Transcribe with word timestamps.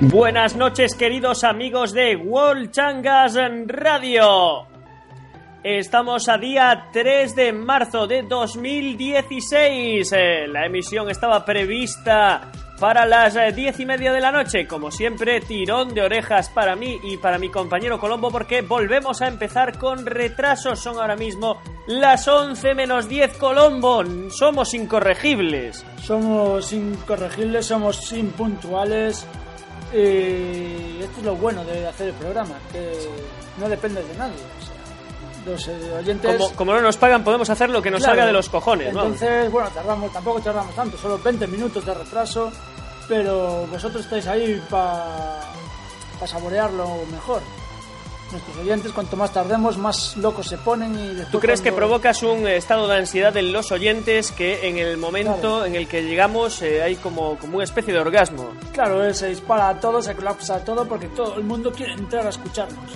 Buenas 0.00 0.54
noches, 0.54 0.94
queridos 0.94 1.42
amigos 1.42 1.92
de 1.92 2.14
World 2.14 2.70
Radio. 3.66 4.66
Estamos 5.64 6.28
a 6.28 6.38
día 6.38 6.86
3 6.92 7.34
de 7.34 7.52
marzo 7.52 8.06
de 8.06 8.22
2016. 8.22 10.12
Eh, 10.12 10.46
La 10.46 10.66
emisión 10.66 11.10
estaba 11.10 11.44
prevista 11.44 12.48
para 12.78 13.06
las 13.06 13.34
eh, 13.34 13.50
10 13.52 13.80
y 13.80 13.86
media 13.86 14.12
de 14.12 14.20
la 14.20 14.30
noche. 14.30 14.68
Como 14.68 14.92
siempre, 14.92 15.40
tirón 15.40 15.92
de 15.92 16.02
orejas 16.02 16.48
para 16.48 16.76
mí 16.76 17.00
y 17.02 17.16
para 17.16 17.38
mi 17.38 17.48
compañero 17.48 17.98
Colombo 17.98 18.30
porque 18.30 18.62
volvemos 18.62 19.20
a 19.20 19.26
empezar 19.26 19.78
con 19.78 20.06
retraso. 20.06 20.76
Son 20.76 20.96
ahora 20.96 21.16
mismo 21.16 21.60
las 21.88 22.28
11 22.28 22.76
menos 22.76 23.08
10 23.08 23.36
Colombo. 23.36 24.04
Somos 24.30 24.74
incorregibles. 24.74 25.84
Somos 26.00 26.72
incorregibles, 26.72 27.66
somos 27.66 28.12
impuntuales. 28.12 29.26
Y 29.92 31.02
esto 31.02 31.18
es 31.20 31.24
lo 31.24 31.34
bueno 31.36 31.64
de 31.64 31.86
hacer 31.86 32.08
el 32.08 32.14
programa, 32.14 32.54
que 32.72 32.92
no 33.58 33.68
depende 33.68 34.02
de 34.02 34.14
nadie. 34.16 34.34
O 34.34 34.64
sea, 34.64 35.52
los 35.52 35.68
eh, 35.68 35.92
oyentes. 35.98 36.36
Como, 36.36 36.52
como 36.54 36.72
no 36.74 36.80
nos 36.82 36.96
pagan, 36.96 37.24
podemos 37.24 37.48
hacer 37.48 37.70
lo 37.70 37.80
que 37.80 37.90
nos 37.90 38.00
Claro. 38.00 38.12
salga 38.12 38.26
de 38.26 38.32
los 38.32 38.48
cojones, 38.48 38.92
¿no? 38.92 39.02
Entonces, 39.04 39.50
bueno, 39.50 39.68
tardamos, 39.70 40.12
tampoco 40.12 40.40
tardamos 40.40 40.74
tanto, 40.74 40.98
solo 40.98 41.18
20 41.18 41.46
minutos 41.46 41.84
de 41.86 41.94
retraso, 41.94 42.52
pero 43.08 43.66
vosotros 43.70 44.04
estáis 44.04 44.26
ahí 44.26 44.62
para 44.68 45.40
saborearlo 46.26 46.86
mejor. 47.10 47.40
Nuestros 48.30 48.56
oyentes, 48.58 48.92
cuanto 48.92 49.16
más 49.16 49.32
tardemos, 49.32 49.78
más 49.78 50.16
locos 50.18 50.46
se 50.46 50.58
ponen 50.58 50.94
y 50.94 51.06
después 51.08 51.30
¿Tú 51.30 51.40
crees 51.40 51.60
que 51.62 51.70
cuando- 51.70 51.86
provocas 51.88 52.22
un 52.22 52.46
estado 52.46 52.86
de 52.86 52.96
ansiedad 52.98 53.34
en 53.38 53.52
los 53.54 53.72
oyentes 53.72 54.32
que 54.32 54.68
en 54.68 54.76
el 54.76 54.98
momento 54.98 55.32
Claro. 55.40 55.64
en 55.64 55.74
el 55.76 55.88
que 55.88 56.02
llegamos 56.02 56.60
eh, 56.60 56.82
hay 56.82 56.96
como, 56.96 57.38
como 57.38 57.54
una 57.56 57.64
especie 57.64 57.94
de 57.94 58.00
orgasmo? 58.00 58.50
Claro, 58.72 59.02
eh, 59.06 59.14
se 59.14 59.28
dispara 59.28 59.80
todo, 59.80 60.02
se 60.02 60.14
colapsa 60.14 60.62
todo 60.62 60.86
porque 60.86 61.06
todo 61.08 61.36
el 61.36 61.44
mundo 61.44 61.72
quiere 61.72 61.94
entrar 61.94 62.26
a 62.26 62.28
escucharnos. 62.28 62.90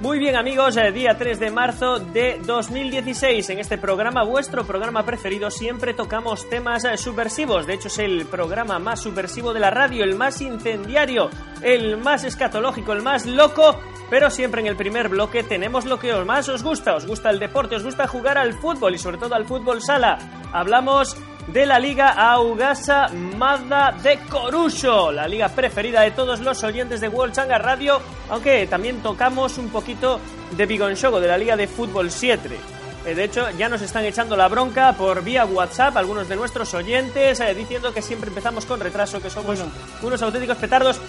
Muy 0.00 0.18
bien 0.18 0.36
amigos, 0.36 0.76
eh, 0.76 0.92
día 0.92 1.16
3 1.16 1.40
de 1.40 1.50
marzo 1.50 1.98
de 1.98 2.38
2016. 2.44 3.48
En 3.48 3.58
este 3.58 3.78
programa, 3.78 4.24
vuestro 4.24 4.66
programa 4.66 5.06
preferido, 5.06 5.50
siempre 5.50 5.94
tocamos 5.94 6.46
temas 6.50 6.84
eh, 6.84 6.98
subversivos. 6.98 7.66
De 7.66 7.74
hecho, 7.74 7.88
es 7.88 7.98
el 8.00 8.26
programa 8.26 8.78
más 8.78 9.00
subversivo 9.00 9.54
de 9.54 9.60
la 9.60 9.70
radio, 9.70 10.04
el 10.04 10.14
más 10.14 10.42
incendiario, 10.42 11.30
el 11.62 11.96
más 11.96 12.24
escatológico, 12.24 12.92
el 12.92 13.00
más 13.00 13.24
loco. 13.24 13.80
Pero 14.10 14.28
siempre 14.28 14.60
en 14.60 14.66
el 14.66 14.76
primer 14.76 15.08
bloque 15.08 15.42
tenemos 15.42 15.86
lo 15.86 15.98
que 15.98 16.14
más 16.26 16.46
os 16.50 16.62
gusta. 16.62 16.94
Os 16.94 17.06
gusta 17.06 17.30
el 17.30 17.38
deporte, 17.38 17.76
os 17.76 17.82
gusta 17.82 18.06
jugar 18.06 18.36
al 18.36 18.52
fútbol 18.52 18.94
y 18.94 18.98
sobre 18.98 19.16
todo 19.16 19.34
al 19.34 19.46
fútbol 19.46 19.80
sala. 19.80 20.18
Hablamos 20.52 21.16
de 21.48 21.64
la 21.64 21.78
Liga 21.78 22.10
Augasa 22.10 23.08
Mada 23.36 23.92
de 24.02 24.18
Coruso, 24.28 25.12
la 25.12 25.28
liga 25.28 25.48
preferida 25.48 26.00
de 26.02 26.10
todos 26.10 26.40
los 26.40 26.62
oyentes 26.64 27.00
de 27.00 27.08
World 27.08 27.34
Changa 27.34 27.58
Radio, 27.58 28.00
aunque 28.30 28.66
también 28.66 29.00
tocamos 29.02 29.56
un 29.58 29.68
poquito 29.68 30.20
de 30.52 30.66
Bigonchogo, 30.66 31.20
de 31.20 31.28
la 31.28 31.38
Liga 31.38 31.56
de 31.56 31.68
Fútbol 31.68 32.10
7. 32.10 32.58
Eh, 33.06 33.14
De 33.14 33.24
hecho, 33.24 33.48
ya 33.50 33.68
nos 33.68 33.80
están 33.82 34.04
echando 34.04 34.36
la 34.36 34.48
bronca 34.48 34.92
por 34.94 35.22
vía 35.22 35.44
WhatsApp 35.44 35.96
algunos 35.96 36.28
de 36.28 36.34
nuestros 36.36 36.74
oyentes, 36.74 37.38
eh, 37.40 37.54
diciendo 37.54 37.94
que 37.94 38.02
siempre 38.02 38.28
empezamos 38.28 38.66
con 38.66 38.80
retraso, 38.80 39.20
que 39.22 39.30
somos 39.30 39.56
Bueno. 39.58 39.72
unos 40.02 40.20
auténticos 40.22 40.56
petardos. 40.56 41.00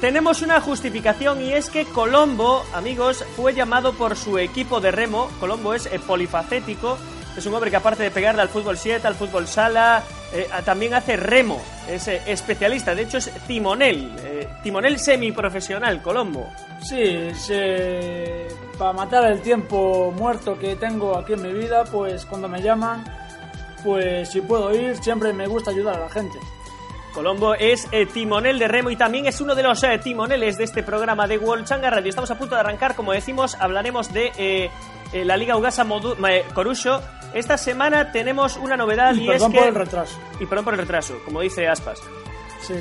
Tenemos 0.00 0.42
una 0.42 0.60
justificación 0.60 1.42
y 1.42 1.52
es 1.52 1.68
que 1.70 1.84
Colombo, 1.84 2.64
amigos, 2.74 3.24
fue 3.36 3.54
llamado 3.54 3.92
por 3.92 4.16
su 4.16 4.38
equipo 4.38 4.80
de 4.80 4.90
remo. 4.90 5.30
Colombo 5.38 5.74
es 5.74 5.86
eh, 5.86 6.00
polifacético, 6.04 6.98
es 7.36 7.46
un 7.46 7.54
hombre 7.54 7.70
que 7.70 7.76
aparte 7.76 8.02
de 8.02 8.10
pegarle 8.10 8.42
al 8.42 8.48
fútbol 8.48 8.76
7, 8.76 9.06
al 9.06 9.14
fútbol 9.14 9.46
sala, 9.46 10.02
eh, 10.32 10.48
también 10.64 10.94
hace 10.94 11.16
remo. 11.16 11.60
Es 11.88 12.08
eh, 12.08 12.22
especialista, 12.26 12.94
de 12.94 13.02
hecho 13.02 13.18
es 13.18 13.30
timonel, 13.46 14.14
eh, 14.22 14.48
timonel 14.62 14.98
semiprofesional, 14.98 16.02
Colombo. 16.02 16.52
Sí, 16.82 17.28
para 18.78 18.92
matar 18.92 19.30
el 19.30 19.40
tiempo 19.40 20.12
muerto 20.16 20.58
que 20.58 20.76
tengo 20.76 21.16
aquí 21.16 21.34
en 21.34 21.42
mi 21.42 21.52
vida, 21.52 21.84
pues 21.84 22.26
cuando 22.26 22.48
me 22.48 22.60
llaman, 22.60 23.04
pues 23.84 24.30
si 24.30 24.40
puedo 24.40 24.74
ir, 24.74 24.96
siempre 24.96 25.32
me 25.32 25.46
gusta 25.46 25.70
ayudar 25.70 25.96
a 25.96 26.00
la 26.00 26.08
gente. 26.08 26.38
Colombo 27.12 27.54
es 27.54 27.88
eh, 27.92 28.06
timonel 28.06 28.58
de 28.58 28.68
remo 28.68 28.90
y 28.90 28.96
también 28.96 29.26
es 29.26 29.40
uno 29.40 29.54
de 29.54 29.62
los 29.62 29.82
eh, 29.82 29.98
timoneles 30.02 30.56
de 30.56 30.64
este 30.64 30.82
programa 30.82 31.26
de 31.26 31.38
World 31.38 31.66
Changa 31.66 31.90
Radio. 31.90 32.08
Estamos 32.08 32.30
a 32.30 32.38
punto 32.38 32.54
de 32.54 32.62
arrancar, 32.62 32.96
como 32.96 33.12
decimos, 33.12 33.54
hablaremos 33.60 34.12
de 34.12 34.32
eh, 34.38 34.70
la 35.24 35.36
Liga 35.36 35.56
Ugasa 35.56 35.86
Corusho. 36.54 37.02
Esta 37.34 37.56
semana 37.56 38.12
tenemos 38.12 38.56
una 38.56 38.76
novedad 38.76 39.14
y, 39.14 39.24
Y 39.24 39.26
perdón 39.26 39.50
es 39.50 39.54
que... 39.54 39.58
por 39.60 39.68
el 39.68 39.74
retraso. 39.74 40.18
Y 40.40 40.46
perdón 40.46 40.64
por 40.64 40.74
el 40.74 40.80
retraso, 40.80 41.18
como 41.24 41.40
dice 41.40 41.66
Aspas. 41.68 42.00
Sí, 42.60 42.74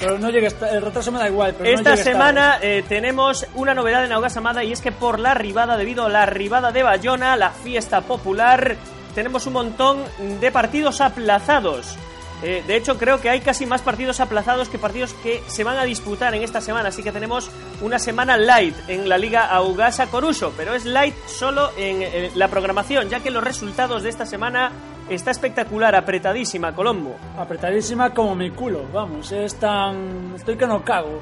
pero 0.00 0.18
no 0.18 0.30
llegues 0.30 0.58
ta- 0.58 0.70
el 0.70 0.82
retraso 0.82 1.12
me 1.12 1.18
da 1.20 1.28
igual. 1.28 1.54
Pero 1.56 1.70
Esta 1.70 1.96
semana 1.96 2.58
eh, 2.60 2.82
tenemos 2.88 3.46
una 3.54 3.72
novedad 3.72 4.04
en 4.04 4.12
Augasa 4.12 4.40
Mada 4.40 4.64
y 4.64 4.72
es 4.72 4.80
que 4.80 4.90
por 4.90 5.20
la 5.20 5.34
ribada, 5.34 5.76
debido 5.76 6.06
a 6.06 6.08
la 6.08 6.26
ribada 6.26 6.72
de 6.72 6.82
Bayona, 6.82 7.36
la 7.36 7.50
fiesta 7.50 8.00
popular, 8.00 8.76
tenemos 9.14 9.46
un 9.46 9.52
montón 9.52 10.02
de 10.40 10.50
partidos 10.50 11.00
aplazados. 11.00 11.96
Eh, 12.42 12.62
de 12.66 12.76
hecho, 12.76 12.98
creo 12.98 13.20
que 13.20 13.30
hay 13.30 13.40
casi 13.40 13.66
más 13.66 13.82
partidos 13.82 14.20
aplazados 14.20 14.68
que 14.68 14.78
partidos 14.78 15.12
que 15.14 15.42
se 15.46 15.64
van 15.64 15.76
a 15.76 15.84
disputar 15.84 16.34
en 16.34 16.42
esta 16.42 16.60
semana. 16.60 16.90
Así 16.90 17.02
que 17.02 17.12
tenemos 17.12 17.50
una 17.80 17.98
semana 17.98 18.36
light 18.36 18.76
en 18.88 19.08
la 19.08 19.18
Liga 19.18 19.46
Augasa 19.46 20.06
Coruso, 20.06 20.52
pero 20.56 20.74
es 20.74 20.84
light 20.84 21.14
solo 21.26 21.70
en 21.76 22.02
eh, 22.02 22.30
la 22.34 22.48
programación, 22.48 23.08
ya 23.08 23.20
que 23.20 23.30
los 23.30 23.42
resultados 23.42 24.02
de 24.02 24.10
esta 24.10 24.26
semana 24.26 24.70
está 25.08 25.30
espectacular, 25.30 25.94
apretadísima, 25.94 26.74
Colombo. 26.74 27.16
Apretadísima 27.36 28.10
como 28.14 28.34
mi 28.34 28.50
culo, 28.50 28.86
vamos. 28.92 29.32
Es 29.32 29.56
tan. 29.56 30.34
Estoy 30.36 30.56
que 30.56 30.66
no 30.66 30.84
cago. 30.84 31.20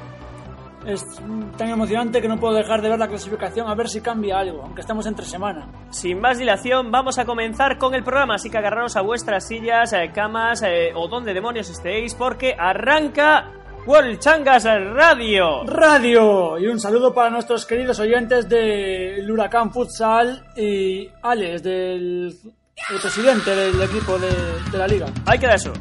Es 0.85 1.05
tan 1.57 1.69
emocionante 1.69 2.21
que 2.21 2.27
no 2.27 2.39
puedo 2.39 2.53
dejar 2.53 2.81
de 2.81 2.89
ver 2.89 2.99
la 2.99 3.07
clasificación 3.07 3.67
a 3.67 3.75
ver 3.75 3.89
si 3.89 4.01
cambia 4.01 4.39
algo, 4.39 4.63
aunque 4.63 4.81
estamos 4.81 5.05
entre 5.05 5.25
semana. 5.25 5.67
Sin 5.89 6.21
más 6.21 6.37
dilación, 6.37 6.91
vamos 6.91 7.17
a 7.19 7.25
comenzar 7.25 7.77
con 7.77 7.93
el 7.93 8.03
programa, 8.03 8.35
así 8.35 8.49
que 8.49 8.57
agarraros 8.57 8.95
a 8.95 9.01
vuestras 9.01 9.47
sillas, 9.47 9.91
eh, 9.93 10.11
camas 10.13 10.63
eh, 10.63 10.91
o 10.95 11.07
donde 11.07 11.33
demonios 11.33 11.69
estéis, 11.69 12.15
porque 12.15 12.55
arranca 12.57 13.51
World 13.85 14.19
Changas 14.19 14.65
Radio. 14.65 15.63
Radio 15.65 16.57
y 16.59 16.67
un 16.67 16.79
saludo 16.79 17.13
para 17.13 17.29
nuestros 17.29 17.65
queridos 17.65 17.99
oyentes 17.99 18.47
del 18.47 19.29
Huracán 19.29 19.71
Futsal 19.71 20.45
y 20.55 21.09
Alex, 21.21 21.63
del 21.63 22.37
el 22.89 23.01
presidente 23.01 23.55
del 23.55 23.81
equipo 23.81 24.17
de, 24.19 24.29
de 24.71 24.77
la 24.77 24.87
liga. 24.87 25.07
Ahí 25.25 25.39
queda 25.39 25.55
eso. 25.55 25.73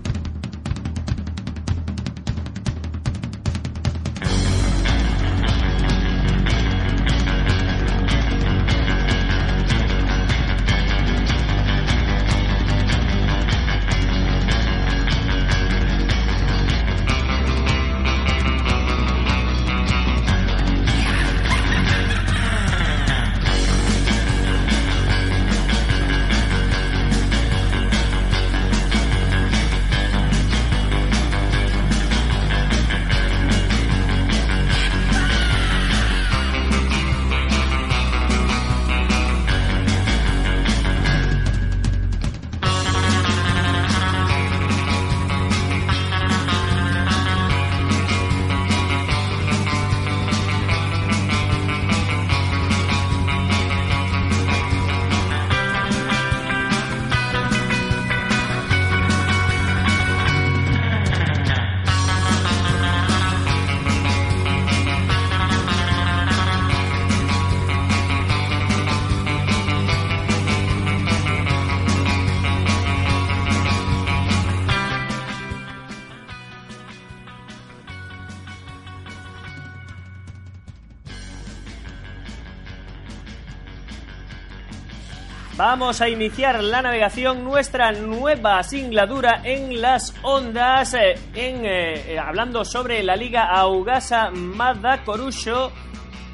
Vamos 85.78 86.00
a 86.00 86.08
iniciar 86.08 86.64
la 86.64 86.81
navegación, 86.81 87.44
nuestra 87.44 87.93
nueva 87.93 88.62
singladura 88.62 89.43
en 89.44 89.82
las 89.82 90.14
ondas, 90.23 90.94
eh, 90.94 91.17
en, 91.34 91.67
eh, 91.67 92.14
eh, 92.14 92.19
hablando 92.19 92.64
sobre 92.64 93.02
la 93.02 93.14
Liga 93.14 93.44
Augasa 93.44 94.31
Mada 94.31 95.05
Corusho, 95.05 95.70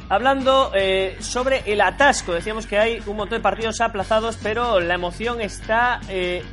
hablando 0.09 0.71
sobre 1.19 1.65
el 1.67 1.81
atasco. 1.81 2.35
Decíamos 2.35 2.69
que 2.69 2.79
hay 2.79 3.03
un 3.05 3.17
montón 3.17 3.39
de 3.39 3.43
partidos 3.43 3.81
aplazados, 3.81 4.39
pero 4.41 4.79
la 4.79 4.95
emoción 4.95 5.41
está 5.41 5.95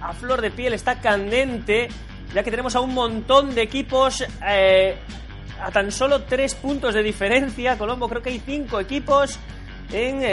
a 0.01 0.13
flor 0.13 0.41
de 0.41 0.49
piel, 0.49 0.73
está 0.73 0.99
candente, 0.99 1.89
ya 2.33 2.41
que 2.41 2.49
tenemos 2.49 2.75
a 2.75 2.79
un 2.79 2.95
montón 2.95 3.53
de 3.53 3.61
equipos 3.61 4.23
a 4.41 5.71
tan 5.71 5.91
solo 5.91 6.23
tres 6.23 6.55
puntos 6.55 6.95
de 6.95 7.03
diferencia. 7.03 7.77
Colombo 7.77 8.09
creo 8.09 8.23
que 8.23 8.31
hay 8.31 8.39
cinco 8.39 8.79
equipos 8.79 9.37
en 9.91 10.23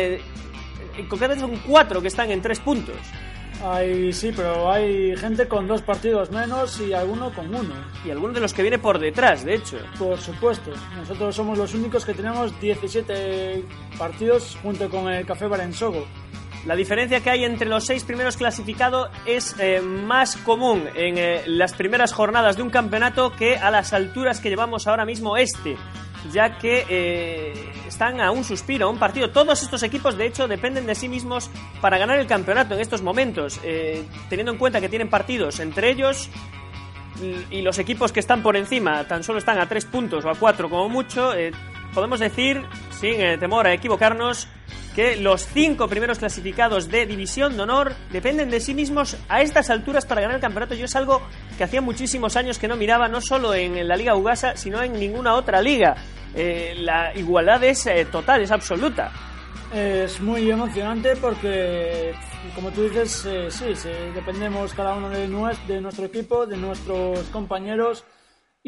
en 0.96 1.06
concreto 1.06 1.38
son 1.38 1.56
cuatro 1.66 2.00
que 2.00 2.08
están 2.08 2.30
en 2.30 2.40
tres 2.40 2.60
puntos. 2.60 2.96
Hay, 3.64 4.12
sí, 4.12 4.32
pero 4.36 4.70
hay 4.70 5.16
gente 5.16 5.48
con 5.48 5.66
dos 5.66 5.80
partidos 5.82 6.30
menos 6.30 6.78
y 6.80 6.92
alguno 6.92 7.32
con 7.32 7.54
uno. 7.54 7.74
Y 8.04 8.10
alguno 8.10 8.34
de 8.34 8.40
los 8.40 8.52
que 8.52 8.62
viene 8.62 8.78
por 8.78 8.98
detrás, 8.98 9.44
de 9.44 9.54
hecho. 9.54 9.78
Por 9.98 10.18
supuesto. 10.18 10.72
Nosotros 10.96 11.34
somos 11.34 11.56
los 11.56 11.74
únicos 11.74 12.04
que 12.04 12.14
tenemos 12.14 12.58
17 12.60 13.64
partidos 13.98 14.58
junto 14.62 14.90
con 14.90 15.08
el 15.08 15.24
Café 15.24 15.46
Barensogo. 15.46 16.06
La 16.66 16.74
diferencia 16.74 17.20
que 17.20 17.30
hay 17.30 17.44
entre 17.44 17.68
los 17.68 17.84
seis 17.84 18.02
primeros 18.02 18.36
clasificados 18.36 19.08
es 19.24 19.54
eh, 19.60 19.80
más 19.80 20.36
común 20.36 20.84
en 20.96 21.16
eh, 21.16 21.42
las 21.46 21.74
primeras 21.74 22.12
jornadas 22.12 22.56
de 22.56 22.62
un 22.62 22.70
campeonato 22.70 23.32
que 23.32 23.56
a 23.56 23.70
las 23.70 23.92
alturas 23.92 24.40
que 24.40 24.48
llevamos 24.48 24.88
ahora 24.88 25.04
mismo 25.04 25.36
este 25.36 25.76
ya 26.32 26.58
que 26.58 26.84
eh, 26.88 27.72
están 27.86 28.20
a 28.20 28.30
un 28.30 28.44
suspiro, 28.44 28.86
a 28.86 28.90
un 28.90 28.98
partido. 28.98 29.30
Todos 29.30 29.62
estos 29.62 29.82
equipos, 29.82 30.16
de 30.16 30.26
hecho, 30.26 30.48
dependen 30.48 30.86
de 30.86 30.94
sí 30.94 31.08
mismos 31.08 31.50
para 31.80 31.98
ganar 31.98 32.18
el 32.18 32.26
campeonato 32.26 32.74
en 32.74 32.80
estos 32.80 33.02
momentos, 33.02 33.60
eh, 33.62 34.04
teniendo 34.28 34.52
en 34.52 34.58
cuenta 34.58 34.80
que 34.80 34.88
tienen 34.88 35.08
partidos 35.08 35.60
entre 35.60 35.90
ellos 35.90 36.30
y 37.50 37.62
los 37.62 37.78
equipos 37.78 38.12
que 38.12 38.20
están 38.20 38.42
por 38.42 38.56
encima 38.56 39.08
tan 39.08 39.24
solo 39.24 39.38
están 39.38 39.58
a 39.58 39.66
tres 39.66 39.86
puntos 39.86 40.26
o 40.26 40.30
a 40.30 40.34
cuatro 40.34 40.68
como 40.68 40.88
mucho, 40.90 41.34
eh, 41.34 41.50
podemos 41.94 42.20
decir, 42.20 42.62
sin 42.90 43.18
temor 43.40 43.66
a 43.66 43.72
equivocarnos, 43.72 44.48
que 44.96 45.14
los 45.16 45.46
cinco 45.46 45.88
primeros 45.88 46.18
clasificados 46.18 46.88
de 46.88 47.04
División 47.04 47.54
de 47.54 47.64
Honor 47.64 47.92
dependen 48.10 48.48
de 48.48 48.60
sí 48.60 48.72
mismos 48.72 49.18
a 49.28 49.42
estas 49.42 49.68
alturas 49.68 50.06
para 50.06 50.22
ganar 50.22 50.36
el 50.36 50.40
campeonato. 50.40 50.74
Yo 50.74 50.86
es 50.86 50.96
algo 50.96 51.20
que 51.58 51.64
hacía 51.64 51.82
muchísimos 51.82 52.34
años 52.34 52.58
que 52.58 52.66
no 52.66 52.76
miraba, 52.76 53.06
no 53.06 53.20
solo 53.20 53.52
en 53.52 53.86
la 53.86 53.94
Liga 53.94 54.16
Ugasa, 54.16 54.56
sino 54.56 54.82
en 54.82 54.94
ninguna 54.94 55.34
otra 55.34 55.60
liga. 55.60 55.96
Eh, 56.34 56.76
la 56.78 57.14
igualdad 57.14 57.62
es 57.62 57.86
eh, 57.86 58.06
total, 58.10 58.40
es 58.40 58.50
absoluta. 58.50 59.12
Es 59.74 60.18
muy 60.22 60.50
emocionante 60.50 61.14
porque, 61.16 62.14
como 62.54 62.70
tú 62.70 62.84
dices, 62.84 63.26
eh, 63.26 63.50
sí, 63.50 63.66
dependemos 64.14 64.72
cada 64.72 64.94
uno 64.94 65.10
de, 65.10 65.28
de 65.68 65.80
nuestro 65.82 66.06
equipo, 66.06 66.46
de 66.46 66.56
nuestros 66.56 67.20
compañeros 67.28 68.02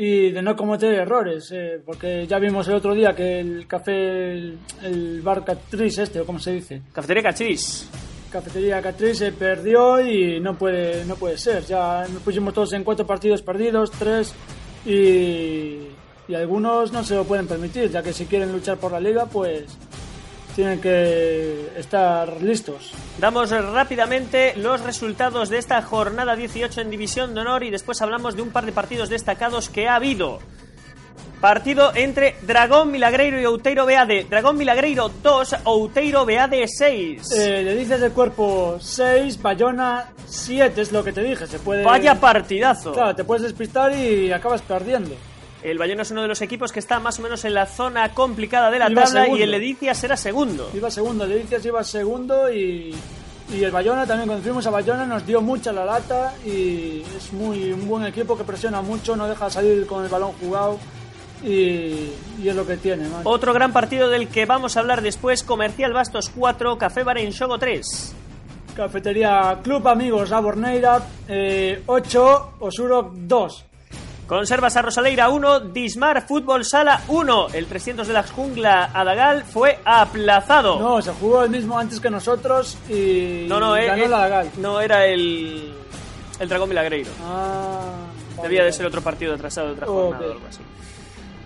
y 0.01 0.31
de 0.31 0.41
no 0.43 0.55
cometer 0.55 0.95
errores, 0.95 1.51
eh, 1.51 1.81
porque 1.85 2.25
ya 2.25 2.39
vimos 2.39 2.69
el 2.69 2.75
otro 2.75 2.95
día 2.95 3.17
que 3.17 3.41
el 3.41 3.67
café, 3.67 4.31
el, 4.31 5.21
bar 5.25 5.45
Catriz 5.45 5.99
este, 5.99 6.21
o 6.21 6.25
como 6.25 6.39
se 6.39 6.53
dice. 6.53 6.83
Cafetería 6.93 7.25
Catriz. 7.25 7.91
Cafetería 8.31 8.81
Catriz 8.81 9.19
se 9.19 9.33
perdió 9.33 10.01
y 10.01 10.39
no 10.39 10.57
puede, 10.57 11.05
no 11.05 11.17
puede 11.17 11.37
ser. 11.37 11.65
Ya 11.65 12.07
nos 12.13 12.23
pusimos 12.23 12.55
todos 12.55 12.75
en 12.75 12.85
cuatro 12.85 13.09
partidos 13.09 13.43
perdidos, 13.43 13.91
tres, 13.91 14.33
y, 14.87 15.79
y 16.29 16.35
algunos 16.37 16.93
no 16.93 17.03
se 17.03 17.17
lo 17.17 17.25
pueden 17.25 17.49
permitir, 17.49 17.91
ya 17.91 18.01
que 18.01 18.13
si 18.13 18.27
quieren 18.27 18.53
luchar 18.53 18.77
por 18.77 18.93
la 18.93 19.01
liga, 19.01 19.27
pues 19.27 19.65
tienen 20.59 20.81
que 20.81 21.71
estar 21.77 22.43
listos. 22.43 22.91
Damos 23.21 23.51
rápidamente 23.51 24.55
los 24.57 24.81
resultados 24.81 25.51
de 25.51 25.59
esta 25.59 25.81
jornada 25.83 26.35
18 26.35 26.81
en 26.81 26.91
División 26.91 27.33
de 27.33 27.43
Honor 27.43 27.63
y 27.63 27.71
después 27.71 28.03
hablamos 28.03 28.35
de 28.35 28.43
un 28.43 28.51
par 28.51 28.67
de 28.67 28.73
partidos 28.73 29.09
destacados 29.09 29.69
que 29.69 29.87
ha 29.87 29.95
habido. 29.95 30.41
Partido 31.41 31.93
entre 31.95 32.35
Dragón 32.43 32.91
Milagreiro 32.91 33.41
y 33.41 33.45
Outeiro 33.45 33.87
Beade. 33.87 34.27
Dragón 34.29 34.57
Milagreiro 34.57 35.13
2, 35.23 35.59
Outeiro 35.63 36.27
Beade 36.27 36.67
6. 36.67 37.31
Eh, 37.37 37.63
le 37.63 37.77
dices 37.77 38.01
de 38.01 38.11
cuerpo 38.11 38.79
6, 38.81 39.41
Bayona 39.41 40.09
7, 40.27 40.81
es 40.81 40.91
lo 40.91 41.05
que 41.05 41.13
te 41.13 41.23
dije. 41.23 41.47
Se 41.47 41.61
puede... 41.61 41.85
Vaya 41.85 42.17
partidazo. 42.17 42.95
Claro, 42.95 43.15
te 43.15 43.23
puedes 43.23 43.45
despistar 43.45 43.97
y 43.97 44.33
acabas 44.33 44.63
perdiendo. 44.63 45.15
El 45.63 45.79
Bayona 45.79 46.03
es 46.03 46.11
uno 46.11 46.23
de 46.23 46.29
los 46.29 46.41
equipos 46.41 46.73
que 46.73 46.79
está 46.79 47.01
más 47.01 47.19
o 47.19 47.23
menos 47.23 47.45
en 47.45 47.55
la 47.55 47.67
zona 47.67 48.15
complicada 48.15 48.71
de 48.71 48.79
la 48.79 48.91
tabla 48.93 49.29
y 49.29 49.43
el 49.43 49.53
Edicias 49.55 50.03
era 50.05 50.17
segundo. 50.17 50.71
Iba 50.75 50.91
segundo, 50.91 51.25
el 51.25 51.33
Edicias 51.33 51.65
iba 51.67 51.83
segundo 51.83 52.53
y, 52.53 52.95
y 53.53 53.65
el 53.65 53.71
Bayona 53.71 54.07
también 54.07 54.29
cuando 54.29 54.45
fuimos 54.45 54.67
a 54.67 54.71
Bayona 54.71 55.07
nos 55.07 55.27
dio 55.27 55.41
mucha 55.41 55.73
la 55.73 55.85
lata 55.85 56.35
y 56.45 57.03
es 57.17 57.33
muy 57.33 57.73
un 57.73 57.89
buen 57.89 58.05
equipo 58.05 58.37
que 58.37 58.45
presiona 58.45 58.83
mucho, 58.83 59.17
no 59.17 59.27
deja 59.27 59.51
salir 59.51 59.87
con 59.87 60.05
el 60.05 60.11
balón 60.11 60.33
jugado. 60.41 60.79
Y, 61.43 62.11
es 62.45 62.57
lo 62.57 62.67
que 62.67 62.77
tiene. 62.77 63.07
Otro 63.23 63.53
gran 63.53 63.73
partido 63.73 64.09
del 64.09 64.29
que 64.29 64.45
vamos 64.45 64.77
a 64.77 64.81
hablar 64.81 65.03
después, 65.03 65.45
Comercial 65.45 65.93
Bastos 65.93 66.31
4, 66.35 66.79
Café 66.79 67.05
Bar 67.05 67.19
en 67.19 67.31
Shogo 67.31 67.59
3. 67.59 68.15
Cafetería 68.75 69.59
Club 69.63 69.87
Amigos 69.87 70.33
Aborneira 70.33 71.01
eh, 71.29 71.83
8, 71.87 72.55
Osuro 72.61 73.13
2. 73.15 73.68
Conservas 74.29 74.77
a 74.77 74.83
Rosaleira 74.83 75.31
1, 75.31 75.61
Dismar 75.61 76.29
Fútbol 76.29 76.63
Sala 76.63 77.01
1. 77.09 77.49
El 77.55 77.65
300 77.65 78.07
de 78.07 78.13
la 78.13 78.23
jungla 78.25 78.91
Adagal 78.93 79.43
fue 79.43 79.79
aplazado. 79.87 80.79
No, 80.79 81.01
se 81.01 81.13
jugó 81.13 81.45
el 81.45 81.51
mismo 81.51 81.79
antes 81.79 81.99
que 81.99 82.11
nosotros 82.11 82.77
y 82.91 83.47
no, 83.49 83.59
no, 83.59 83.73
ganó 83.73 84.05
el, 84.05 84.13
Adagal. 84.13 84.51
No, 84.59 84.83
era 84.83 85.07
el, 85.07 85.73
el 86.39 86.47
Dragón 86.47 86.69
Milagreiro. 86.69 87.11
Ah, 87.25 87.81
Debía 88.43 88.65
de 88.65 88.73
ser 88.73 88.85
otro 88.85 89.01
partido 89.01 89.35
atrasado 89.35 89.69
de 89.69 89.73
otra 89.73 89.87
jornada 89.87 90.27
o 90.27 90.33
algo 90.33 90.47
así. 90.47 90.61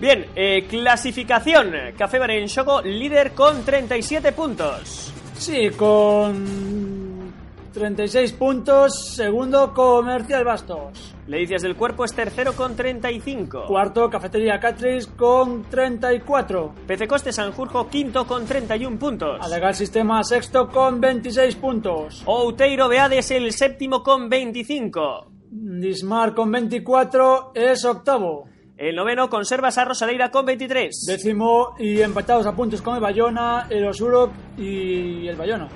Bien, 0.01 0.27
eh, 0.35 0.67
clasificación. 0.69 1.73
Café 1.97 2.19
Choco, 2.49 2.83
líder 2.83 3.31
con 3.31 3.65
37 3.65 4.33
puntos. 4.33 5.13
Sí, 5.39 5.71
con 5.71 7.02
36 7.73 8.33
puntos. 8.35 9.15
Segundo, 9.15 9.73
Comercial 9.73 10.45
Bastos. 10.45 11.15
Leicias 11.27 11.63
del 11.63 11.77
Cuerpo 11.77 12.05
es 12.05 12.15
tercero 12.15 12.53
con 12.53 12.77
35. 12.77 13.65
Cuarto, 13.67 14.11
Cafetería 14.11 14.61
Catris 14.61 15.07
con 15.07 15.65
34. 15.65 16.75
PC 16.87 17.09
Coste 17.09 17.33
Sanjurjo 17.33 17.89
quinto 17.89 18.27
con 18.27 18.45
31 18.45 18.99
puntos. 18.99 19.39
Alegal 19.41 19.75
Sistema 19.75 20.23
sexto 20.23 20.69
con 20.69 21.01
26 21.01 21.57
puntos. 21.57 22.23
Outeiro 22.27 22.89
Beades 22.89 23.31
el 23.31 23.53
séptimo 23.53 24.03
con 24.03 24.29
25. 24.29 25.27
Dismar 25.51 26.35
con 26.35 26.51
24 26.51 27.53
es 27.55 27.85
octavo. 27.85 28.49
El 28.77 28.97
noveno 28.97 29.29
conserva 29.29 29.69
a 29.69 29.85
Rosaleira 29.85 30.31
con 30.31 30.45
23. 30.45 31.05
Décimo 31.07 31.75
y 31.79 32.01
empatados 32.01 32.47
a 32.47 32.57
puntos 32.57 32.83
con 32.83 32.97
el 32.97 33.01
Bayona, 33.01 33.67
el 33.71 33.87
Osuro 33.87 34.33
y 34.59 35.29
el 35.29 35.37
Bayona. 35.37 35.69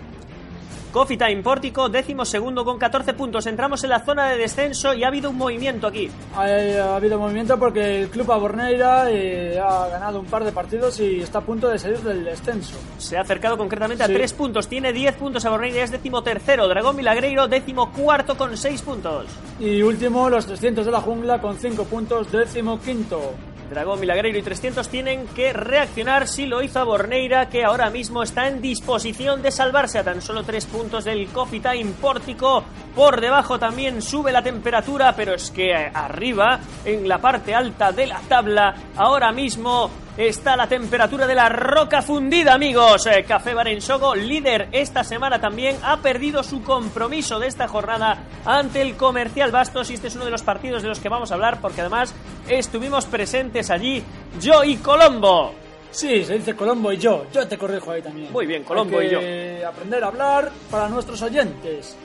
Coffee 0.96 1.18
Time 1.18 1.42
Pórtico, 1.42 1.90
décimo 1.90 2.24
segundo 2.24 2.64
con 2.64 2.78
14 2.78 3.12
puntos. 3.12 3.46
Entramos 3.46 3.84
en 3.84 3.90
la 3.90 4.00
zona 4.00 4.30
de 4.30 4.38
descenso 4.38 4.94
y 4.94 5.04
ha 5.04 5.08
habido 5.08 5.28
un 5.28 5.36
movimiento 5.36 5.88
aquí. 5.88 6.08
Ha, 6.34 6.96
habido 6.96 7.18
movimiento 7.18 7.58
porque 7.58 8.00
el 8.00 8.08
Club 8.08 8.32
Aborneira 8.32 9.10
eh, 9.10 9.60
ha 9.60 9.88
ganado 9.88 10.20
un 10.20 10.24
par 10.24 10.42
de 10.42 10.52
partidos 10.52 10.98
y 11.00 11.20
está 11.20 11.40
a 11.40 11.42
punto 11.42 11.68
de 11.68 11.78
salir 11.78 11.98
del 11.98 12.24
descenso. 12.24 12.78
Se 12.96 13.18
ha 13.18 13.20
acercado 13.20 13.58
concretamente 13.58 14.04
a 14.04 14.06
3 14.06 14.32
puntos. 14.32 14.68
Tiene 14.68 14.94
10 14.94 15.16
puntos 15.16 15.44
Aborneira, 15.44 15.84
es 15.84 15.90
décimo 15.90 16.22
tercero. 16.22 16.66
Dragón 16.66 16.96
Milagreiro, 16.96 17.46
décimo 17.46 17.92
cuarto 17.92 18.34
con 18.34 18.56
6 18.56 18.80
puntos. 18.80 19.26
Y 19.60 19.82
último, 19.82 20.30
los 20.30 20.46
300 20.46 20.86
de 20.86 20.92
la 20.92 21.02
jungla 21.02 21.42
con 21.42 21.58
5 21.58 21.84
puntos, 21.84 22.32
décimo 22.32 22.80
quinto. 22.80 23.34
Dragón 23.68 24.00
Milagreiro 24.00 24.38
y 24.38 24.42
300 24.42 24.88
tienen 24.88 25.26
que 25.28 25.52
reaccionar 25.52 26.28
si 26.28 26.46
lo 26.46 26.62
hizo 26.62 26.78
a 26.78 26.84
Borneira, 26.84 27.48
que 27.48 27.64
ahora 27.64 27.90
mismo 27.90 28.22
está 28.22 28.48
en 28.48 28.60
disposición 28.60 29.42
de 29.42 29.50
salvarse 29.50 29.98
a 29.98 30.04
tan 30.04 30.22
solo 30.22 30.44
3 30.44 30.66
puntos 30.66 31.04
del 31.04 31.28
Coffee 31.28 31.60
Time 31.60 31.92
Pórtico. 32.00 32.64
Por 32.94 33.20
debajo 33.20 33.58
también 33.58 34.00
sube 34.02 34.32
la 34.32 34.42
temperatura, 34.42 35.14
pero 35.14 35.34
es 35.34 35.50
que 35.50 35.74
arriba, 35.74 36.60
en 36.84 37.08
la 37.08 37.18
parte 37.18 37.54
alta 37.54 37.92
de 37.92 38.06
la 38.06 38.20
tabla, 38.28 38.74
ahora 38.96 39.32
mismo 39.32 39.90
está 40.16 40.56
la 40.56 40.66
temperatura 40.66 41.26
de 41.26 41.34
la 41.34 41.48
roca 41.48 42.02
fundida, 42.02 42.54
amigos. 42.54 43.06
Eh, 43.06 43.24
Café 43.24 43.54
Barensogo, 43.54 44.14
líder 44.14 44.68
esta 44.72 45.04
semana 45.04 45.40
también, 45.40 45.76
ha 45.82 45.98
perdido 45.98 46.42
su 46.42 46.62
compromiso 46.62 47.38
de 47.38 47.48
esta 47.48 47.68
jornada 47.68 48.24
ante 48.44 48.80
el 48.80 48.96
Comercial 48.96 49.50
Bastos 49.50 49.90
y 49.90 49.94
este 49.94 50.08
es 50.08 50.16
uno 50.16 50.24
de 50.24 50.30
los 50.30 50.42
partidos 50.42 50.82
de 50.82 50.88
los 50.88 51.00
que 51.00 51.08
vamos 51.08 51.30
a 51.30 51.34
hablar 51.34 51.60
porque 51.60 51.82
además 51.82 52.14
estuvimos 52.48 53.06
presentes 53.06 53.70
allí 53.70 54.02
yo 54.40 54.64
y 54.64 54.76
Colombo. 54.76 55.52
Sí, 55.90 56.24
se 56.24 56.34
dice 56.34 56.54
Colombo 56.54 56.92
y 56.92 56.98
yo. 56.98 57.26
Yo 57.32 57.46
te 57.46 57.56
corrijo 57.56 57.90
ahí 57.90 58.02
también. 58.02 58.32
Muy 58.32 58.46
bien, 58.46 58.64
Colombo 58.64 59.00
y 59.00 59.10
yo. 59.10 59.18
Aprender 59.66 60.04
a 60.04 60.08
hablar 60.08 60.50
para 60.70 60.88
nuestros 60.88 61.20
oyentes. 61.22 61.96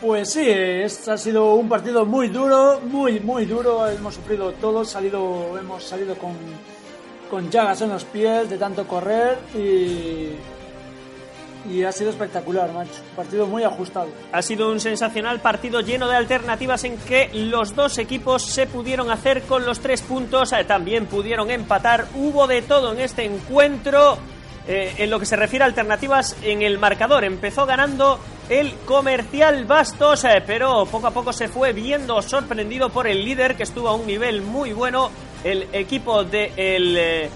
Pues 0.00 0.32
sí, 0.32 0.44
este 0.48 1.12
ha 1.12 1.16
sido 1.16 1.54
un 1.54 1.68
partido 1.68 2.04
muy 2.04 2.28
duro, 2.28 2.80
muy, 2.80 3.20
muy 3.20 3.46
duro. 3.46 3.86
Hemos 3.86 4.14
sufrido 4.14 4.50
todos, 4.52 4.90
salido, 4.90 5.56
hemos 5.58 5.84
salido 5.84 6.16
con 6.16 6.32
con 7.32 7.50
llagas 7.50 7.80
en 7.80 7.88
los 7.88 8.04
pies 8.04 8.50
de 8.50 8.58
tanto 8.58 8.86
correr 8.86 9.38
y, 9.54 10.32
y 11.72 11.82
ha 11.82 11.90
sido 11.90 12.10
espectacular, 12.10 12.70
macho. 12.74 13.00
Partido 13.16 13.46
muy 13.46 13.64
ajustado. 13.64 14.08
Ha 14.32 14.42
sido 14.42 14.70
un 14.70 14.78
sensacional 14.78 15.40
partido 15.40 15.80
lleno 15.80 16.08
de 16.08 16.16
alternativas 16.16 16.84
en 16.84 16.98
que 16.98 17.30
los 17.32 17.74
dos 17.74 17.96
equipos 17.96 18.42
se 18.44 18.66
pudieron 18.66 19.10
hacer 19.10 19.44
con 19.44 19.64
los 19.64 19.80
tres 19.80 20.02
puntos, 20.02 20.52
eh, 20.52 20.64
también 20.64 21.06
pudieron 21.06 21.50
empatar. 21.50 22.04
Hubo 22.16 22.46
de 22.46 22.60
todo 22.60 22.92
en 22.92 23.00
este 23.00 23.24
encuentro. 23.24 24.18
Eh, 24.68 24.94
en 24.98 25.10
lo 25.10 25.18
que 25.18 25.24
se 25.24 25.34
refiere 25.34 25.64
a 25.64 25.66
alternativas 25.66 26.36
en 26.42 26.60
el 26.60 26.78
marcador, 26.78 27.24
empezó 27.24 27.64
ganando 27.64 28.20
el 28.48 28.74
comercial 28.84 29.64
Bastos, 29.64 30.22
eh, 30.24 30.40
pero 30.46 30.84
poco 30.84 31.06
a 31.06 31.10
poco 31.10 31.32
se 31.32 31.48
fue 31.48 31.72
viendo 31.72 32.20
sorprendido 32.20 32.90
por 32.90 33.08
el 33.08 33.24
líder 33.24 33.56
que 33.56 33.62
estuvo 33.62 33.88
a 33.88 33.94
un 33.94 34.06
nivel 34.06 34.42
muy 34.42 34.74
bueno. 34.74 35.10
El 35.44 35.68
equipo 35.72 36.24
de 36.24 36.52
el 36.56 37.30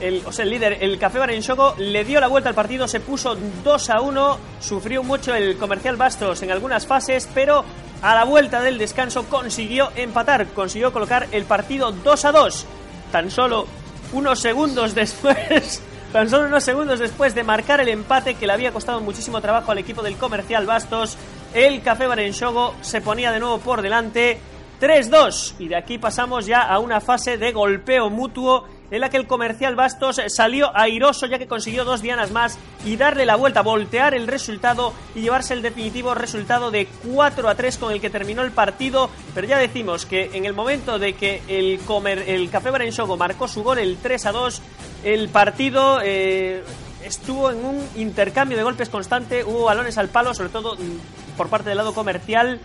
el, 0.00 0.22
o 0.24 0.32
sea, 0.32 0.44
el 0.44 0.50
líder, 0.50 0.78
el 0.80 0.98
Café 0.98 1.18
Barenchoco, 1.18 1.74
le 1.78 2.04
dio 2.04 2.20
la 2.20 2.28
vuelta 2.28 2.48
al 2.48 2.54
partido, 2.54 2.88
se 2.88 3.00
puso 3.00 3.36
2 3.62 3.90
a 3.90 4.00
1, 4.00 4.38
sufrió 4.60 5.02
mucho 5.02 5.34
el 5.34 5.56
comercial 5.56 5.96
Bastos 5.96 6.42
en 6.42 6.50
algunas 6.50 6.86
fases, 6.86 7.28
pero 7.34 7.64
a 8.02 8.14
la 8.14 8.24
vuelta 8.24 8.62
del 8.62 8.78
descanso 8.78 9.26
consiguió 9.26 9.90
empatar, 9.94 10.48
consiguió 10.48 10.92
colocar 10.92 11.28
el 11.32 11.44
partido 11.44 11.92
2 11.92 12.24
a 12.24 12.32
2. 12.32 12.66
Tan 13.12 13.30
solo 13.30 13.66
unos 14.12 14.40
segundos 14.40 14.94
después, 14.94 15.82
tan 16.12 16.30
solo 16.30 16.46
unos 16.46 16.64
segundos 16.64 16.98
después 16.98 17.34
de 17.34 17.44
marcar 17.44 17.80
el 17.80 17.88
empate 17.88 18.34
que 18.34 18.46
le 18.46 18.54
había 18.54 18.72
costado 18.72 19.00
muchísimo 19.00 19.40
trabajo 19.40 19.70
al 19.70 19.78
equipo 19.78 20.02
del 20.02 20.16
comercial 20.16 20.66
Bastos, 20.66 21.16
el 21.52 21.82
Café 21.82 22.06
Barenchogo 22.06 22.74
se 22.80 23.00
ponía 23.00 23.32
de 23.32 23.40
nuevo 23.40 23.58
por 23.58 23.82
delante 23.82 24.38
3-2 24.80 25.54
y 25.58 25.68
de 25.68 25.76
aquí 25.76 25.98
pasamos 25.98 26.46
ya 26.46 26.62
a 26.62 26.78
una 26.78 27.00
fase 27.00 27.36
de 27.36 27.52
golpeo 27.52 28.08
mutuo 28.08 28.66
en 28.90 29.00
la 29.00 29.10
que 29.10 29.18
el 29.18 29.26
comercial 29.26 29.76
Bastos 29.76 30.20
salió 30.28 30.76
airoso 30.76 31.26
ya 31.26 31.38
que 31.38 31.46
consiguió 31.46 31.84
dos 31.84 32.02
dianas 32.02 32.30
más 32.30 32.58
y 32.84 32.96
darle 32.96 33.26
la 33.26 33.36
vuelta, 33.36 33.62
voltear 33.62 34.14
el 34.14 34.26
resultado 34.26 34.92
y 35.14 35.20
llevarse 35.20 35.54
el 35.54 35.62
definitivo 35.62 36.14
resultado 36.14 36.70
de 36.70 36.88
4 37.12 37.48
a 37.48 37.54
3 37.54 37.78
con 37.78 37.92
el 37.92 38.00
que 38.00 38.10
terminó 38.10 38.42
el 38.42 38.50
partido. 38.52 39.10
Pero 39.34 39.46
ya 39.46 39.58
decimos 39.58 40.06
que 40.06 40.30
en 40.32 40.44
el 40.44 40.54
momento 40.54 40.98
de 40.98 41.12
que 41.12 41.42
el, 41.46 41.78
comer, 41.80 42.24
el 42.26 42.50
Café 42.50 42.70
Barenchogo 42.70 43.16
marcó 43.16 43.46
su 43.46 43.62
gol 43.62 43.78
el 43.78 43.98
3 43.98 44.26
a 44.26 44.32
2, 44.32 44.62
el 45.04 45.28
partido 45.28 46.00
eh, 46.02 46.64
estuvo 47.04 47.50
en 47.50 47.64
un 47.64 47.86
intercambio 47.96 48.56
de 48.56 48.64
golpes 48.64 48.88
constante, 48.88 49.44
hubo 49.44 49.64
balones 49.64 49.98
al 49.98 50.08
palo, 50.08 50.34
sobre 50.34 50.48
todo 50.48 50.74
mm, 50.74 51.36
por 51.36 51.48
parte 51.48 51.68
del 51.68 51.78
lado 51.78 51.94
comercial 51.94 52.60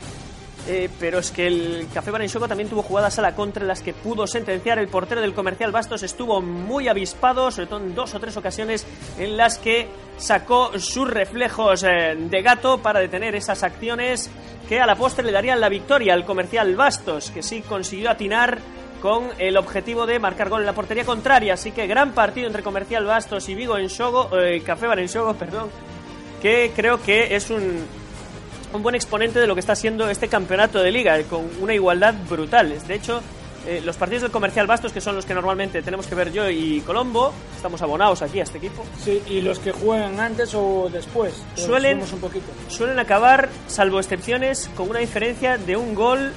eh, 0.67 0.89
pero 0.99 1.19
es 1.19 1.29
que 1.29 1.45
el 1.45 1.87
Café 1.93 2.09
Barenchoco 2.09 2.47
también 2.47 2.69
tuvo 2.69 2.81
jugadas 2.81 3.19
a 3.19 3.21
la 3.21 3.35
contra 3.35 3.61
en 3.61 3.67
las 3.67 3.81
que 3.81 3.93
pudo 3.93 4.25
sentenciar. 4.25 4.79
El 4.79 4.87
portero 4.87 5.21
del 5.21 5.33
comercial 5.33 5.71
Bastos 5.71 6.01
estuvo 6.01 6.41
muy 6.41 6.87
avispado, 6.87 7.51
sobre 7.51 7.67
todo 7.67 7.79
en 7.79 7.93
dos 7.93 8.15
o 8.15 8.19
tres 8.19 8.35
ocasiones 8.35 8.85
en 9.19 9.37
las 9.37 9.57
que 9.59 9.87
sacó 10.17 10.77
sus 10.79 11.09
reflejos 11.09 11.83
eh, 11.83 12.15
de 12.17 12.41
gato 12.41 12.79
para 12.79 12.99
detener 12.99 13.35
esas 13.35 13.61
acciones 13.63 14.29
que 14.67 14.79
a 14.79 14.87
la 14.87 14.95
postre 14.95 15.25
le 15.25 15.31
darían 15.31 15.61
la 15.61 15.69
victoria 15.69 16.13
al 16.13 16.25
comercial 16.25 16.75
Bastos, 16.75 17.29
que 17.29 17.43
sí 17.43 17.61
consiguió 17.61 18.09
atinar 18.09 18.59
con 19.01 19.29
el 19.37 19.57
objetivo 19.57 20.07
de 20.07 20.17
marcar 20.17 20.49
gol 20.49 20.61
en 20.61 20.65
la 20.65 20.73
portería 20.73 21.05
contraria. 21.05 21.53
Así 21.53 21.71
que 21.71 21.85
gran 21.85 22.13
partido 22.13 22.47
entre 22.47 22.63
Comercial 22.63 23.05
Bastos 23.05 23.47
y 23.49 23.53
Vigo 23.53 23.77
en 23.77 23.87
Shogo, 23.87 24.35
eh, 24.35 24.63
Café 24.65 24.87
Barenchogo, 24.87 25.35
perdón, 25.35 25.69
que 26.41 26.71
creo 26.75 26.99
que 27.03 27.35
es 27.35 27.51
un 27.51 27.85
un 28.75 28.83
buen 28.83 28.95
exponente 28.95 29.39
de 29.39 29.47
lo 29.47 29.55
que 29.55 29.61
está 29.61 29.75
siendo 29.75 30.09
este 30.09 30.27
campeonato 30.27 30.81
de 30.81 30.91
liga, 30.91 31.21
con 31.23 31.49
una 31.61 31.73
igualdad 31.73 32.13
brutal. 32.29 32.75
De 32.87 32.93
hecho, 32.95 33.21
eh, 33.67 33.81
los 33.83 33.97
partidos 33.97 34.23
del 34.23 34.31
Comercial 34.31 34.67
Bastos, 34.67 34.91
que 34.91 35.01
son 35.01 35.15
los 35.15 35.25
que 35.25 35.33
normalmente 35.33 35.81
tenemos 35.81 36.05
que 36.05 36.13
ver 36.13 36.31
yo 36.31 36.49
y 36.49 36.81
Colombo, 36.81 37.33
estamos 37.55 37.81
abonados 37.81 38.21
aquí 38.21 38.39
a 38.39 38.43
este 38.43 38.59
equipo. 38.59 38.85
Sí, 39.03 39.21
y 39.27 39.41
los 39.41 39.57
que 39.59 39.71
juegan 39.71 40.19
antes 40.19 40.53
o 40.53 40.87
después. 40.91 41.33
Suelen, 41.55 42.01
un 42.01 42.19
poquito. 42.19 42.45
suelen 42.67 42.99
acabar, 42.99 43.49
salvo 43.67 43.99
excepciones, 43.99 44.69
con 44.75 44.89
una 44.89 44.99
diferencia 44.99 45.57
de 45.57 45.75
un 45.75 45.95
gol 45.95 46.31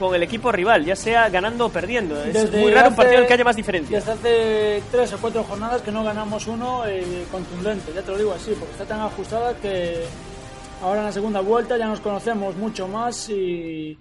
con 0.00 0.14
el 0.14 0.22
equipo 0.22 0.52
rival, 0.52 0.84
ya 0.84 0.96
sea 0.96 1.28
ganando 1.28 1.66
o 1.66 1.68
perdiendo. 1.70 2.22
es 2.22 2.52
muy 2.52 2.72
raro 2.72 2.90
un 2.90 2.96
partido 2.96 3.16
en 3.16 3.22
el 3.22 3.28
que 3.28 3.34
haya 3.34 3.44
más 3.44 3.56
diferencia. 3.56 3.98
Desde 3.98 4.12
hace 4.12 4.82
tres 4.90 5.12
o 5.12 5.18
cuatro 5.18 5.42
jornadas 5.44 5.82
que 5.82 5.92
no 5.92 6.04
ganamos 6.04 6.46
uno 6.48 6.84
eh, 6.86 7.24
contundente, 7.30 7.92
ya 7.94 8.02
te 8.02 8.10
lo 8.10 8.18
digo 8.18 8.32
así, 8.32 8.54
porque 8.58 8.72
está 8.72 8.84
tan 8.84 9.00
ajustada 9.00 9.54
que 9.54 10.04
Ahora 10.82 11.00
en 11.00 11.06
la 11.06 11.12
segunda 11.12 11.40
vuelta 11.40 11.76
ya 11.78 11.86
nos 11.86 12.00
conocemos 12.00 12.54
mucho 12.56 12.86
más 12.86 13.30
y, 13.30 13.98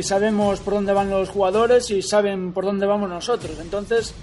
sabemos 0.00 0.60
por 0.60 0.74
dónde 0.74 0.92
van 0.92 1.10
los 1.10 1.28
jugadores 1.28 1.90
y 1.90 2.02
saben 2.02 2.52
por 2.52 2.64
dónde 2.64 2.86
vamos 2.86 3.08
nosotros. 3.08 3.58
Entonces 3.60 4.14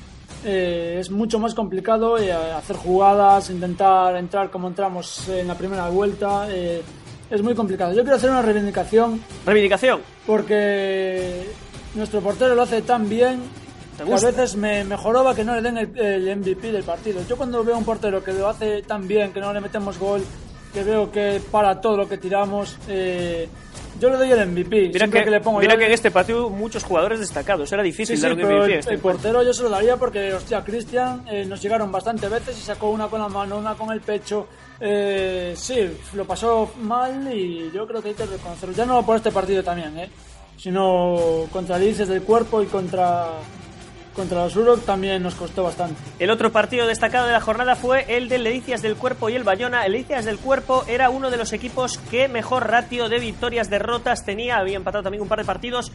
eh, 0.45 0.97
es 0.99 1.09
mucho 1.09 1.39
más 1.39 1.53
complicado 1.53 2.17
eh, 2.17 2.31
hacer 2.31 2.75
jugadas, 2.75 3.49
intentar 3.49 4.15
entrar 4.15 4.49
como 4.49 4.67
entramos 4.67 5.27
en 5.29 5.47
la 5.47 5.55
primera 5.55 5.89
vuelta. 5.89 6.47
Eh, 6.49 6.81
es 7.29 7.41
muy 7.41 7.55
complicado. 7.55 7.93
Yo 7.93 8.03
quiero 8.03 8.15
hacer 8.15 8.29
una 8.29 8.41
reivindicación. 8.41 9.21
¿Reivindicación? 9.45 10.01
Porque 10.25 11.49
nuestro 11.95 12.21
portero 12.21 12.55
lo 12.55 12.61
hace 12.61 12.81
tan 12.83 13.09
bien 13.09 13.41
que 13.97 14.13
a 14.13 14.19
veces 14.19 14.55
me 14.55 14.83
mejoraba 14.83 15.33
que 15.33 15.43
no 15.43 15.55
le 15.55 15.61
den 15.63 15.77
el, 15.77 15.97
el, 15.97 16.37
MVP 16.37 16.71
del 16.71 16.83
partido. 16.83 17.19
Yo 17.27 17.35
cuando 17.35 17.63
veo 17.63 17.73
a 17.73 17.77
un 17.79 17.83
portero 17.83 18.23
que 18.23 18.31
lo 18.31 18.47
hace 18.47 18.83
tan 18.83 19.07
bien, 19.07 19.33
que 19.33 19.41
no 19.41 19.51
le 19.51 19.59
metemos 19.59 19.97
gol, 19.97 20.23
que 20.77 20.83
veo 20.83 21.11
que 21.11 21.41
para 21.51 21.81
todo 21.81 21.97
lo 21.97 22.07
que 22.07 22.17
tiramos. 22.17 22.77
Eh, 22.87 23.47
yo 23.99 24.11
le 24.11 24.17
doy 24.17 24.31
el 24.31 24.47
MVP. 24.47 24.91
Mira, 24.93 25.07
que, 25.07 25.25
le 25.25 25.41
pongo 25.41 25.59
mira 25.59 25.75
que 25.75 25.87
en 25.87 25.91
este 25.91 26.11
partido 26.11 26.51
muchos 26.51 26.83
jugadores 26.83 27.19
destacados. 27.19 27.71
Era 27.71 27.81
difícil 27.81 28.21
dar 28.21 28.33
un 28.33 28.43
MVP. 28.43 28.77
Este 28.77 28.93
el, 28.93 28.99
portero 28.99 29.41
yo 29.41 29.53
se 29.53 29.63
lo 29.63 29.69
daría 29.69 29.97
porque, 29.97 30.33
hostia, 30.33 30.63
Cristian 30.63 31.23
eh, 31.27 31.45
nos 31.45 31.59
llegaron 31.63 31.91
bastante 31.91 32.29
veces 32.29 32.55
y 32.59 32.61
sacó 32.61 32.91
una 32.91 33.07
con 33.07 33.19
la 33.19 33.27
mano, 33.27 33.57
una 33.57 33.73
con 33.73 33.91
el 33.91 34.01
pecho. 34.01 34.47
Eh, 34.79 35.53
sí, 35.57 35.97
lo 36.13 36.25
pasó 36.25 36.73
mal 36.83 37.27
y 37.33 37.71
yo 37.73 37.87
creo 37.87 38.03
que 38.03 38.09
hay 38.09 38.15
que 38.15 38.27
reconocerlo. 38.27 38.75
Ya 38.75 38.85
no 38.85 39.03
por 39.03 39.15
este 39.15 39.31
partido 39.31 39.63
también, 39.63 39.97
¿eh? 39.97 40.09
sino 40.57 41.45
contra 41.51 41.79
Lices 41.79 42.07
del 42.07 42.21
cuerpo 42.21 42.61
y 42.61 42.67
contra 42.67 43.29
contra 44.17 44.43
los 44.43 44.55
Urok 44.55 44.83
también 44.83 45.21
nos 45.21 45.35
costó 45.35 45.63
bastante. 45.63 45.95
El 46.19 46.31
otro 46.31 46.51
partido 46.51 46.87
destacado 46.87 47.27
de 47.27 47.33
la 47.33 47.39
jornada 47.39 47.75
fue 47.75 48.17
el 48.17 48.27
de 48.27 48.39
Ledicias 48.39 48.81
del 48.81 48.95
Cuerpo 48.95 49.29
y 49.29 49.35
el 49.35 49.43
Bayona. 49.43 49.85
El 49.85 49.91
Ledicias 49.93 50.25
del 50.25 50.39
Cuerpo 50.39 50.83
era 50.87 51.11
uno 51.11 51.29
de 51.29 51.37
los 51.37 51.53
equipos 51.53 51.99
que 52.09 52.27
mejor 52.27 52.67
ratio 52.67 53.09
de 53.09 53.19
victorias-derrotas 53.19 54.25
tenía. 54.25 54.57
Había 54.57 54.75
empatado 54.75 55.03
también 55.03 55.21
un 55.21 55.29
par 55.29 55.37
de 55.37 55.45
partidos, 55.45 55.91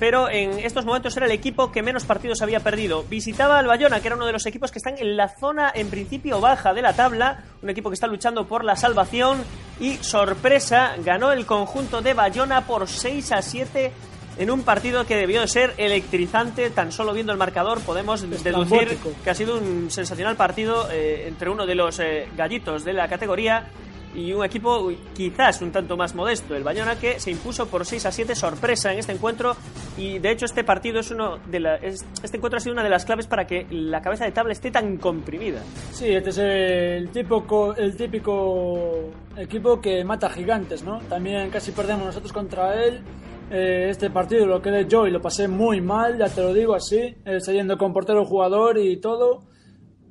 pero 0.00 0.30
en 0.30 0.58
estos 0.58 0.86
momentos 0.86 1.14
era 1.18 1.26
el 1.26 1.32
equipo 1.32 1.70
que 1.70 1.82
menos 1.82 2.04
partidos 2.04 2.40
había 2.40 2.60
perdido. 2.60 3.04
Visitaba 3.04 3.58
al 3.58 3.66
Bayona, 3.66 4.00
que 4.00 4.08
era 4.08 4.16
uno 4.16 4.26
de 4.26 4.32
los 4.32 4.46
equipos 4.46 4.72
que 4.72 4.78
están 4.78 4.96
en 4.98 5.16
la 5.16 5.28
zona 5.28 5.70
en 5.74 5.90
principio 5.90 6.40
baja 6.40 6.72
de 6.72 6.80
la 6.80 6.94
tabla, 6.94 7.44
un 7.62 7.68
equipo 7.68 7.90
que 7.90 7.94
está 7.94 8.06
luchando 8.06 8.48
por 8.48 8.64
la 8.64 8.76
salvación 8.76 9.44
y 9.78 9.96
sorpresa, 9.96 10.94
ganó 11.04 11.30
el 11.30 11.44
conjunto 11.44 12.00
de 12.00 12.14
Bayona 12.14 12.66
por 12.66 12.88
6 12.88 13.32
a 13.32 13.42
7 13.42 13.92
en 14.38 14.50
un 14.50 14.62
partido 14.62 15.06
que 15.06 15.16
debió 15.16 15.40
de 15.40 15.48
ser 15.48 15.74
electrizante, 15.78 16.70
tan 16.70 16.92
solo 16.92 17.12
viendo 17.12 17.32
el 17.32 17.38
marcador 17.38 17.80
podemos 17.80 18.28
deducir 18.42 18.98
que 19.24 19.30
ha 19.30 19.34
sido 19.34 19.58
un 19.58 19.90
sensacional 19.90 20.36
partido 20.36 20.88
eh, 20.90 21.26
entre 21.26 21.50
uno 21.50 21.66
de 21.66 21.74
los 21.74 21.98
eh, 22.00 22.28
gallitos 22.36 22.84
de 22.84 22.92
la 22.92 23.08
categoría 23.08 23.68
y 24.16 24.32
un 24.32 24.44
equipo 24.44 24.90
quizás 25.14 25.60
un 25.60 25.70
tanto 25.70 25.96
más 25.96 26.14
modesto, 26.14 26.56
el 26.56 26.64
Bayona, 26.64 26.96
que 26.98 27.20
se 27.20 27.30
impuso 27.30 27.66
por 27.66 27.84
6 27.84 28.06
a 28.06 28.12
7, 28.12 28.34
sorpresa 28.34 28.90
en 28.92 28.98
este 28.98 29.12
encuentro. 29.12 29.54
Y 29.98 30.18
de 30.18 30.30
hecho, 30.30 30.46
este 30.46 30.64
partido 30.64 31.00
es 31.00 31.10
uno 31.10 31.36
de 31.46 31.60
la, 31.60 31.76
este 31.76 32.36
encuentro 32.36 32.56
ha 32.56 32.60
sido 32.60 32.72
una 32.72 32.82
de 32.82 32.88
las 32.88 33.04
claves 33.04 33.26
para 33.26 33.46
que 33.46 33.66
la 33.70 34.00
cabeza 34.00 34.24
de 34.24 34.32
tabla 34.32 34.52
esté 34.52 34.70
tan 34.70 34.96
comprimida. 34.96 35.62
Sí, 35.92 36.08
este 36.08 36.30
es 36.30 36.38
el 36.38 37.10
típico, 37.10 37.74
el 37.76 37.94
típico 37.94 39.10
equipo 39.36 39.80
que 39.80 40.02
mata 40.02 40.30
gigantes, 40.30 40.82
¿no? 40.82 41.00
También 41.00 41.50
casi 41.50 41.72
perdemos 41.72 42.06
nosotros 42.06 42.32
contra 42.32 42.82
él 42.82 43.02
eh, 43.50 43.88
este 43.90 44.10
partido 44.10 44.46
lo 44.46 44.60
quedé 44.60 44.86
yo 44.86 45.06
y 45.06 45.10
lo 45.10 45.20
pasé 45.20 45.48
muy 45.48 45.80
mal, 45.80 46.18
ya 46.18 46.28
te 46.28 46.42
lo 46.42 46.52
digo 46.52 46.74
así, 46.74 47.14
eh, 47.24 47.40
saliendo 47.40 47.78
con 47.78 47.92
portero 47.92 48.24
jugador 48.24 48.78
y 48.78 49.00
todo. 49.00 49.40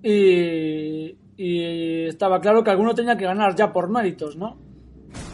Y, 0.02 1.18
y 1.38 2.08
estaba 2.08 2.40
claro 2.40 2.64
que 2.64 2.72
alguno 2.72 2.94
tenía 2.94 3.18
que 3.18 3.26
ganar 3.26 3.56
ya 3.56 3.72
por 3.74 3.90
méritos, 3.90 4.38
¿no? 4.38 4.58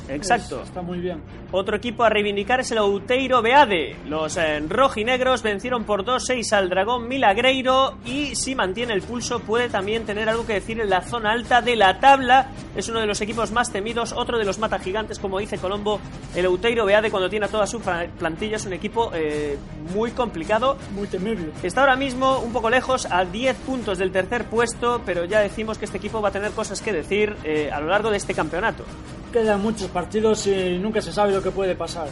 Exacto. 0.09 0.61
está 0.61 0.81
muy 0.81 0.99
bien. 0.99 1.21
Otro 1.53 1.75
equipo 1.75 2.05
a 2.05 2.09
reivindicar 2.09 2.61
es 2.61 2.71
el 2.71 2.77
Outeiro 2.77 3.41
Beade. 3.41 3.97
Los 4.05 4.37
eh, 4.37 4.61
rojinegros 4.69 5.43
vencieron 5.43 5.83
por 5.83 6.05
2-6 6.05 6.53
al 6.53 6.69
Dragón 6.69 7.09
Milagreiro 7.09 7.97
y 8.05 8.35
si 8.37 8.55
mantiene 8.55 8.93
el 8.93 9.01
pulso 9.01 9.41
puede 9.41 9.67
también 9.67 10.05
tener 10.05 10.29
algo 10.29 10.45
que 10.45 10.53
decir 10.53 10.79
en 10.79 10.89
la 10.89 11.01
zona 11.01 11.33
alta 11.33 11.61
de 11.61 11.75
la 11.75 11.99
tabla. 11.99 12.51
Es 12.73 12.87
uno 12.87 13.01
de 13.01 13.05
los 13.05 13.19
equipos 13.19 13.51
más 13.51 13.69
temidos, 13.69 14.13
otro 14.13 14.37
de 14.37 14.45
los 14.45 14.59
mata 14.59 14.79
gigantes, 14.79 15.19
como 15.19 15.39
dice 15.39 15.57
Colombo. 15.57 15.99
El 16.33 16.45
Outeiro 16.45 16.85
Beade 16.85 17.11
cuando 17.11 17.29
tiene 17.29 17.47
a 17.47 17.49
toda 17.49 17.67
su 17.67 17.81
plantilla 17.81 18.55
es 18.55 18.65
un 18.65 18.71
equipo 18.71 19.11
eh, 19.13 19.57
muy 19.93 20.11
complicado. 20.11 20.77
Muy 20.95 21.09
temible. 21.09 21.51
Está 21.63 21.81
ahora 21.81 21.97
mismo 21.97 22.39
un 22.39 22.53
poco 22.53 22.69
lejos, 22.69 23.05
a 23.11 23.25
10 23.25 23.57
puntos 23.57 23.97
del 23.97 24.13
tercer 24.13 24.45
puesto, 24.45 25.01
pero 25.05 25.25
ya 25.25 25.41
decimos 25.41 25.77
que 25.77 25.83
este 25.83 25.97
equipo 25.97 26.21
va 26.21 26.29
a 26.29 26.31
tener 26.31 26.51
cosas 26.51 26.81
que 26.81 26.93
decir 26.93 27.35
eh, 27.43 27.69
a 27.69 27.81
lo 27.81 27.87
largo 27.87 28.09
de 28.09 28.15
este 28.15 28.33
campeonato 28.33 28.85
quedan 29.31 29.61
muchos 29.61 29.89
partidos 29.89 30.45
y 30.47 30.77
nunca 30.77 31.01
se 31.01 31.11
sabe 31.11 31.31
lo 31.31 31.40
que 31.41 31.51
puede 31.51 31.75
pasar. 31.75 32.07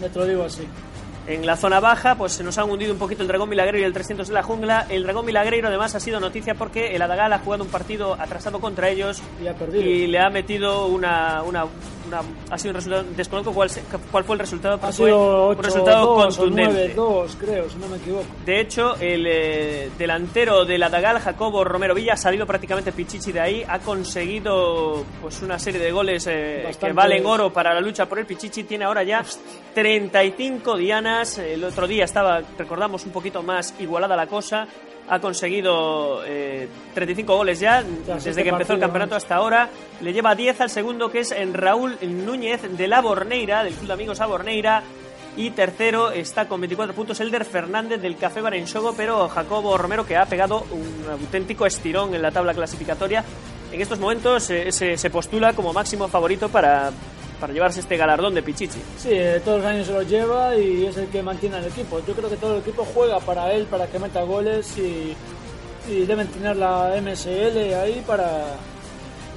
Ya 0.00 0.08
te 0.08 0.18
lo 0.18 0.26
digo 0.26 0.44
así. 0.44 0.66
En 1.26 1.46
la 1.46 1.54
zona 1.56 1.78
baja, 1.80 2.14
pues 2.16 2.32
se 2.32 2.42
nos 2.42 2.56
han 2.58 2.68
hundido 2.70 2.92
un 2.92 2.98
poquito 2.98 3.22
el 3.22 3.28
Dragón 3.28 3.48
Milagreiro 3.48 3.78
y 3.78 3.84
el 3.86 3.92
300 3.92 4.26
de 4.28 4.34
la 4.34 4.42
jungla. 4.42 4.86
El 4.88 5.02
Dragón 5.04 5.26
Milagreiro 5.26 5.68
además 5.68 5.94
ha 5.94 6.00
sido 6.00 6.18
noticia 6.18 6.54
porque 6.54 6.96
el 6.96 7.02
Adagal 7.02 7.32
ha 7.32 7.38
jugado 7.38 7.62
un 7.62 7.70
partido 7.70 8.14
atrasado 8.14 8.58
contra 8.58 8.88
ellos 8.88 9.22
Y 9.40 9.46
ha 9.46 9.54
perdido. 9.54 9.84
y 9.84 10.06
le 10.06 10.18
ha 10.18 10.30
metido 10.30 10.86
una, 10.86 11.42
una, 11.42 11.66
una- 12.10 12.22
ha 12.50 12.58
sido 12.58 12.70
un 12.70 12.74
resultado 12.76 13.04
desconozco 13.16 13.52
cuál, 13.52 13.70
cuál 14.10 14.24
fue 14.24 14.34
el 14.34 14.40
resultado, 14.40 14.76
pero 14.76 14.88
Ha 14.88 14.92
fue 14.92 15.06
sido 15.06 15.46
un 15.46 15.50
8 15.52 15.62
resultado 15.62 16.06
2 16.06 16.08
o 16.38 16.40
contundente. 16.40 16.94
9-2, 16.96 17.36
creo, 17.38 17.70
si 17.70 17.76
no 17.78 17.88
me 17.88 17.96
equivoco. 17.96 18.24
De 18.44 18.60
hecho, 18.60 18.96
el 19.00 19.26
eh, 19.26 19.90
delantero 19.98 20.64
del 20.64 20.82
Adagal, 20.82 21.18
Jacobo 21.20 21.64
Romero 21.64 21.94
Villa, 21.94 22.12
ha 22.14 22.16
salido 22.16 22.46
prácticamente 22.46 22.92
pichichi 22.92 23.32
de 23.32 23.40
ahí, 23.40 23.64
ha 23.66 23.78
conseguido 23.78 25.04
pues 25.22 25.40
una 25.42 25.58
serie 25.58 25.80
de 25.80 25.90
goles 25.92 26.26
eh, 26.28 26.68
que 26.80 26.92
valen 26.92 27.24
oro 27.26 27.52
para 27.52 27.72
la 27.74 27.80
lucha 27.80 28.06
por 28.06 28.18
el 28.18 28.26
pichichi. 28.26 28.64
Tiene 28.64 28.84
ahora 28.84 29.02
ya 29.02 29.24
35 29.74 30.76
dianas. 30.76 31.38
El 31.38 31.64
otro 31.64 31.86
día 31.86 32.04
estaba, 32.04 32.40
recordamos, 32.58 33.04
un 33.04 33.12
poquito 33.12 33.42
más 33.42 33.74
igualada 33.80 34.16
la 34.16 34.26
cosa. 34.26 34.66
Ha 35.10 35.18
conseguido 35.18 36.22
eh, 36.24 36.68
35 36.94 37.36
goles 37.36 37.60
ya 37.60 37.82
Tras 38.06 38.24
desde 38.24 38.30
este 38.30 38.42
que 38.44 38.48
empezó 38.48 38.74
el 38.74 38.80
campeonato 38.80 39.16
hasta 39.16 39.34
ahora. 39.34 39.68
Le 40.00 40.12
lleva 40.12 40.34
10 40.34 40.60
al 40.60 40.70
segundo, 40.70 41.10
que 41.10 41.20
es 41.20 41.32
en 41.32 41.52
Raúl 41.52 41.98
Núñez 42.00 42.62
de 42.62 42.88
la 42.88 43.00
Borneira, 43.00 43.64
del 43.64 43.74
Club 43.74 43.88
de 43.88 43.92
Amigos 43.92 44.20
Aborneira. 44.20 44.82
Y 45.36 45.50
tercero 45.50 46.10
está 46.10 46.48
con 46.48 46.60
24 46.60 46.94
puntos 46.94 47.20
Elder 47.20 47.44
Fernández 47.44 48.00
del 48.00 48.16
Café 48.16 48.40
Barensogo, 48.40 48.94
pero 48.96 49.28
Jacobo 49.28 49.76
Romero 49.76 50.06
que 50.06 50.16
ha 50.16 50.26
pegado 50.26 50.64
un 50.70 51.04
auténtico 51.10 51.66
estirón 51.66 52.14
en 52.14 52.22
la 52.22 52.30
tabla 52.30 52.54
clasificatoria. 52.54 53.24
En 53.72 53.80
estos 53.80 53.98
momentos 53.98 54.48
eh, 54.50 54.72
se, 54.72 54.96
se 54.96 55.10
postula 55.10 55.52
como 55.52 55.72
máximo 55.72 56.08
favorito 56.08 56.48
para, 56.48 56.90
para 57.40 57.52
llevarse 57.52 57.80
este 57.80 57.96
galardón 57.96 58.34
de 58.34 58.42
Pichichi. 58.42 58.80
Sí, 58.98 59.08
eh, 59.10 59.40
todos 59.44 59.58
los 59.58 59.66
años 59.66 59.86
se 59.86 59.92
lo 59.92 60.02
lleva 60.02 60.54
y 60.56 60.86
es 60.86 60.96
el 60.96 61.06
que 61.08 61.22
mantiene 61.22 61.56
al 61.56 61.64
equipo. 61.64 62.00
Yo 62.06 62.14
creo 62.14 62.28
que 62.28 62.36
todo 62.36 62.54
el 62.56 62.60
equipo 62.60 62.86
juega 62.94 63.18
para 63.20 63.52
él, 63.52 63.64
para 63.64 63.86
que 63.86 63.98
meta 63.98 64.22
goles 64.22 64.76
y, 64.78 65.14
y 65.90 66.04
deben 66.06 66.28
tener 66.28 66.56
la 66.56 66.92
MSL 67.00 67.74
ahí 67.74 68.04
para, 68.06 68.54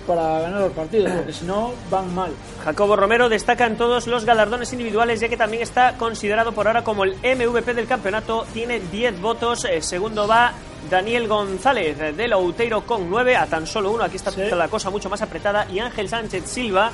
para 0.05 0.41
ganar 0.41 0.59
los 0.61 0.73
partidos, 0.73 1.11
porque 1.13 1.31
si 1.31 1.45
no 1.45 1.71
van 1.89 2.13
mal. 2.13 2.31
Jacobo 2.65 2.95
Romero 2.97 3.29
destaca 3.29 3.65
en 3.65 3.77
todos 3.77 4.05
los 4.07 4.25
galardones 4.25 4.71
individuales, 4.73 5.19
ya 5.21 5.29
que 5.29 5.37
también 5.37 5.63
está 5.63 5.97
considerado 5.97 6.51
por 6.51 6.67
ahora 6.67 6.83
como 6.83 7.05
el 7.05 7.15
MVP 7.15 7.73
del 7.73 7.87
campeonato. 7.87 8.45
Tiene 8.53 8.79
10 8.81 9.21
votos. 9.21 9.65
Eh, 9.65 9.81
segundo 9.81 10.27
va 10.27 10.51
Daniel 10.89 11.27
González 11.29 11.97
eh, 12.01 12.11
del 12.11 12.33
Outeiro 12.33 12.81
con 12.85 13.09
9, 13.09 13.37
a 13.37 13.45
tan 13.45 13.65
solo 13.65 13.91
uno. 13.91 14.03
Aquí 14.03 14.17
está 14.17 14.31
Sí. 14.31 14.41
la 14.51 14.67
cosa 14.67 14.89
mucho 14.89 15.09
más 15.09 15.21
apretada. 15.21 15.65
Y 15.71 15.79
Ángel 15.79 16.09
Sánchez 16.09 16.43
Silva 16.45 16.91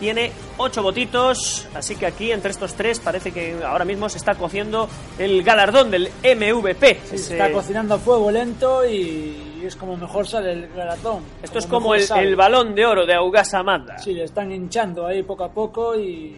tiene 0.00 0.32
8 0.56 0.82
votitos. 0.82 1.68
Así 1.74 1.94
que 1.94 2.06
aquí, 2.06 2.32
entre 2.32 2.50
estos 2.50 2.74
tres, 2.74 2.98
parece 2.98 3.30
que 3.30 3.62
ahora 3.64 3.84
mismo 3.84 4.08
se 4.08 4.18
está 4.18 4.34
cociendo 4.34 4.88
el 5.18 5.42
galardón 5.44 5.90
del 5.92 6.10
MVP. 6.24 7.00
Sí, 7.10 7.18
se 7.18 7.32
está 7.34 7.52
cocinando 7.52 7.94
a 7.94 7.98
fuego 7.98 8.30
lento 8.32 8.84
y 8.84 9.62
es 9.64 9.76
como 9.76 9.96
mejor 9.96 10.26
sale 10.26 10.52
el 10.52 10.68
galardón. 10.74 11.22
Esto 11.42 11.58
es 11.60 11.66
como 11.66 11.94
el, 11.94 12.04
el 12.18 12.34
balón 12.34 12.74
de 12.74 12.86
oro 12.86 13.06
de 13.06 13.14
Augasa 13.14 13.62
Manda. 13.62 13.98
Sí, 13.98 14.14
le 14.14 14.24
están 14.24 14.50
hinchando 14.50 15.06
ahí 15.06 15.22
poco 15.22 15.44
a 15.44 15.50
poco 15.52 15.94
y 15.94 16.34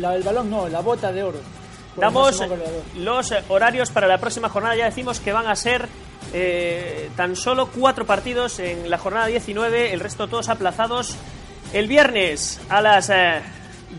la- 0.00 0.16
el 0.16 0.22
balón 0.22 0.50
no, 0.50 0.66
la 0.68 0.80
bota 0.80 1.12
de 1.12 1.22
oro. 1.22 1.38
Damos 1.96 2.42
los 2.98 3.32
horarios 3.48 3.90
para 3.90 4.06
la 4.06 4.18
próxima 4.18 4.48
jornada. 4.48 4.76
Ya 4.76 4.84
decimos 4.86 5.18
que 5.20 5.32
van 5.32 5.46
a 5.46 5.56
ser 5.56 5.88
eh, 6.34 7.08
tan 7.16 7.36
solo 7.36 7.68
cuatro 7.74 8.04
partidos 8.04 8.58
en 8.58 8.90
la 8.90 8.98
jornada 8.98 9.26
19, 9.26 9.92
el 9.94 10.00
resto 10.00 10.26
todos 10.28 10.48
aplazados. 10.50 11.16
El 11.72 11.88
viernes 11.88 12.60
a 12.68 12.80
las 12.80 13.10
eh, 13.10 13.42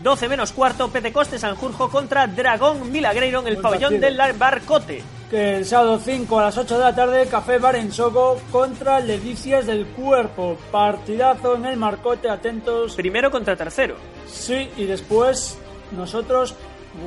12 0.02 0.28
menos 0.28 0.52
cuarto, 0.52 0.88
Petecoste 0.88 1.38
Sanjurjo 1.38 1.90
contra 1.90 2.26
Dragón 2.26 2.90
Milagreiro 2.90 3.40
en 3.40 3.48
el 3.48 3.58
pabellón 3.58 4.00
del 4.00 4.18
Barcote. 4.36 5.02
Que 5.30 5.56
el 5.56 5.66
sábado 5.66 6.00
5 6.02 6.38
a 6.38 6.44
las 6.44 6.56
8 6.56 6.78
de 6.78 6.84
la 6.84 6.94
tarde, 6.94 7.26
Café 7.26 7.58
Bar 7.58 7.76
en 7.76 7.92
Sogo 7.92 8.40
contra 8.50 8.98
Ledicias 9.00 9.66
del 9.66 9.86
Cuerpo. 9.88 10.56
Partidazo 10.72 11.56
en 11.56 11.66
el 11.66 11.76
marcote, 11.76 12.30
atentos. 12.30 12.94
Primero 12.94 13.30
contra 13.30 13.54
tercero. 13.54 13.96
Sí, 14.26 14.70
y 14.76 14.84
después 14.84 15.58
nosotros. 15.92 16.54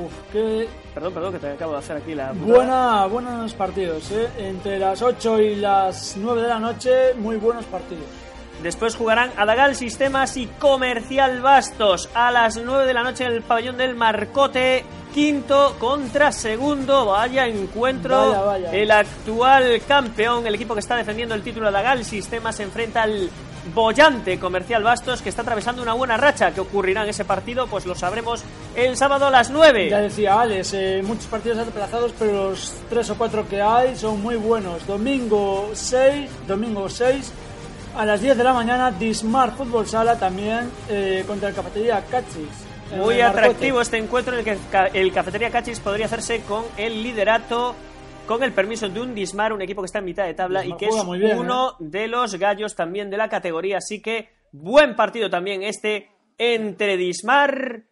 Uf, 0.00 0.12
qué 0.32 0.68
Perdón, 0.94 1.14
perdón, 1.14 1.32
que 1.32 1.38
te 1.38 1.50
acabo 1.50 1.72
de 1.72 1.78
hacer 1.78 1.96
aquí 1.96 2.14
la. 2.14 2.32
putada. 2.32 2.54
buena, 2.54 3.06
buenos 3.06 3.54
partidos, 3.54 4.10
¿eh? 4.12 4.28
Entre 4.38 4.78
las 4.78 5.00
8 5.02 5.40
y 5.40 5.56
las 5.56 6.16
9 6.16 6.42
de 6.42 6.48
la 6.48 6.58
noche, 6.58 7.14
muy 7.14 7.36
buenos 7.36 7.64
partidos. 7.64 8.04
Después 8.62 8.94
jugarán 8.94 9.32
Adagal 9.36 9.74
Sistemas 9.74 10.36
y 10.36 10.46
Comercial 10.46 11.40
Bastos 11.40 12.08
a 12.14 12.30
las 12.30 12.56
9 12.56 12.86
de 12.86 12.94
la 12.94 13.02
noche 13.02 13.24
en 13.24 13.32
el 13.32 13.42
pabellón 13.42 13.76
del 13.76 13.96
Marcote. 13.96 14.84
Quinto 15.12 15.76
contra 15.80 16.30
segundo. 16.30 17.06
Vaya 17.06 17.46
encuentro. 17.46 18.30
Vaya, 18.30 18.40
vaya. 18.42 18.70
El 18.70 18.90
actual 18.92 19.82
campeón, 19.86 20.46
el 20.46 20.54
equipo 20.54 20.74
que 20.74 20.80
está 20.80 20.94
defendiendo 20.94 21.34
el 21.34 21.42
título 21.42 21.68
Adagal 21.68 22.04
Sistemas, 22.04 22.56
se 22.56 22.62
enfrenta 22.62 23.02
al 23.02 23.28
bollante 23.74 24.38
Comercial 24.38 24.82
Bastos 24.82 25.22
que 25.22 25.28
está 25.28 25.42
atravesando 25.42 25.82
una 25.82 25.94
buena 25.94 26.16
racha. 26.16 26.52
¿Qué 26.52 26.60
ocurrirá 26.60 27.02
en 27.02 27.10
ese 27.10 27.24
partido? 27.24 27.66
Pues 27.66 27.84
lo 27.84 27.96
sabremos 27.96 28.44
el 28.76 28.96
sábado 28.96 29.26
a 29.26 29.30
las 29.30 29.50
9. 29.50 29.90
Ya 29.90 30.00
decía 30.00 30.40
Alex, 30.40 30.72
eh, 30.74 31.02
muchos 31.04 31.26
partidos 31.26 31.58
aplazados, 31.58 32.12
pero 32.16 32.50
los 32.50 32.74
3 32.88 33.10
o 33.10 33.14
4 33.16 33.48
que 33.48 33.60
hay 33.60 33.96
son 33.96 34.22
muy 34.22 34.36
buenos. 34.36 34.86
Domingo 34.86 35.70
6, 35.74 36.30
domingo 36.46 36.88
6 36.88 37.32
a 37.94 38.06
las 38.06 38.20
10 38.20 38.36
de 38.36 38.44
la 38.44 38.52
mañana, 38.52 38.90
Dismar 38.90 39.52
Fútbol 39.52 39.86
Sala 39.86 40.18
también 40.18 40.70
eh, 40.88 41.24
contra 41.26 41.48
el 41.48 41.54
Cafetería 41.54 42.04
Cachis. 42.04 42.66
Muy 42.96 43.20
atractivo 43.20 43.80
este 43.80 43.98
encuentro 43.98 44.34
en 44.34 44.40
el 44.40 44.44
que 44.44 44.98
el 44.98 45.12
Cafetería 45.12 45.50
Cachis 45.50 45.80
podría 45.80 46.06
hacerse 46.06 46.42
con 46.42 46.64
el 46.76 47.02
liderato, 47.02 47.74
con 48.26 48.42
el 48.42 48.52
permiso 48.52 48.88
de 48.88 49.00
un 49.00 49.14
Dismar, 49.14 49.52
un 49.52 49.62
equipo 49.62 49.82
que 49.82 49.86
está 49.86 49.98
en 49.98 50.04
mitad 50.04 50.26
de 50.26 50.34
tabla 50.34 50.64
y 50.64 50.74
que 50.76 50.86
es 50.86 51.06
bien, 51.10 51.30
¿eh? 51.30 51.38
uno 51.38 51.76
de 51.78 52.08
los 52.08 52.34
gallos 52.34 52.74
también 52.74 53.10
de 53.10 53.16
la 53.16 53.28
categoría. 53.28 53.78
Así 53.78 54.00
que 54.00 54.28
buen 54.52 54.94
partido 54.94 55.30
también 55.30 55.62
este 55.62 56.08
entre 56.38 56.96
Dismar 56.96 57.84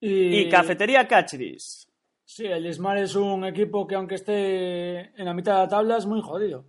Y, 0.00 0.38
y 0.38 0.48
Cafetería 0.48 1.08
Cachis. 1.08 1.88
Sí, 2.24 2.46
el 2.46 2.64
Dismar 2.64 2.98
es 2.98 3.14
un 3.14 3.44
equipo 3.44 3.86
que 3.86 3.94
aunque 3.94 4.16
esté 4.16 5.00
en 5.20 5.24
la 5.24 5.34
mitad 5.34 5.54
de 5.54 5.58
la 5.60 5.68
tabla 5.68 5.96
es 5.98 6.06
muy 6.06 6.20
jodido. 6.20 6.66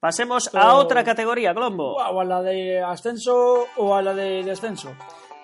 Pasemos 0.00 0.54
a 0.54 0.74
otra 0.74 1.02
categoría, 1.02 1.52
Glombo. 1.52 1.96
O 1.96 2.20
a 2.20 2.24
la 2.24 2.40
de 2.40 2.80
ascenso 2.80 3.66
o 3.76 3.96
a 3.96 4.00
la 4.00 4.14
de 4.14 4.44
descenso. 4.44 4.94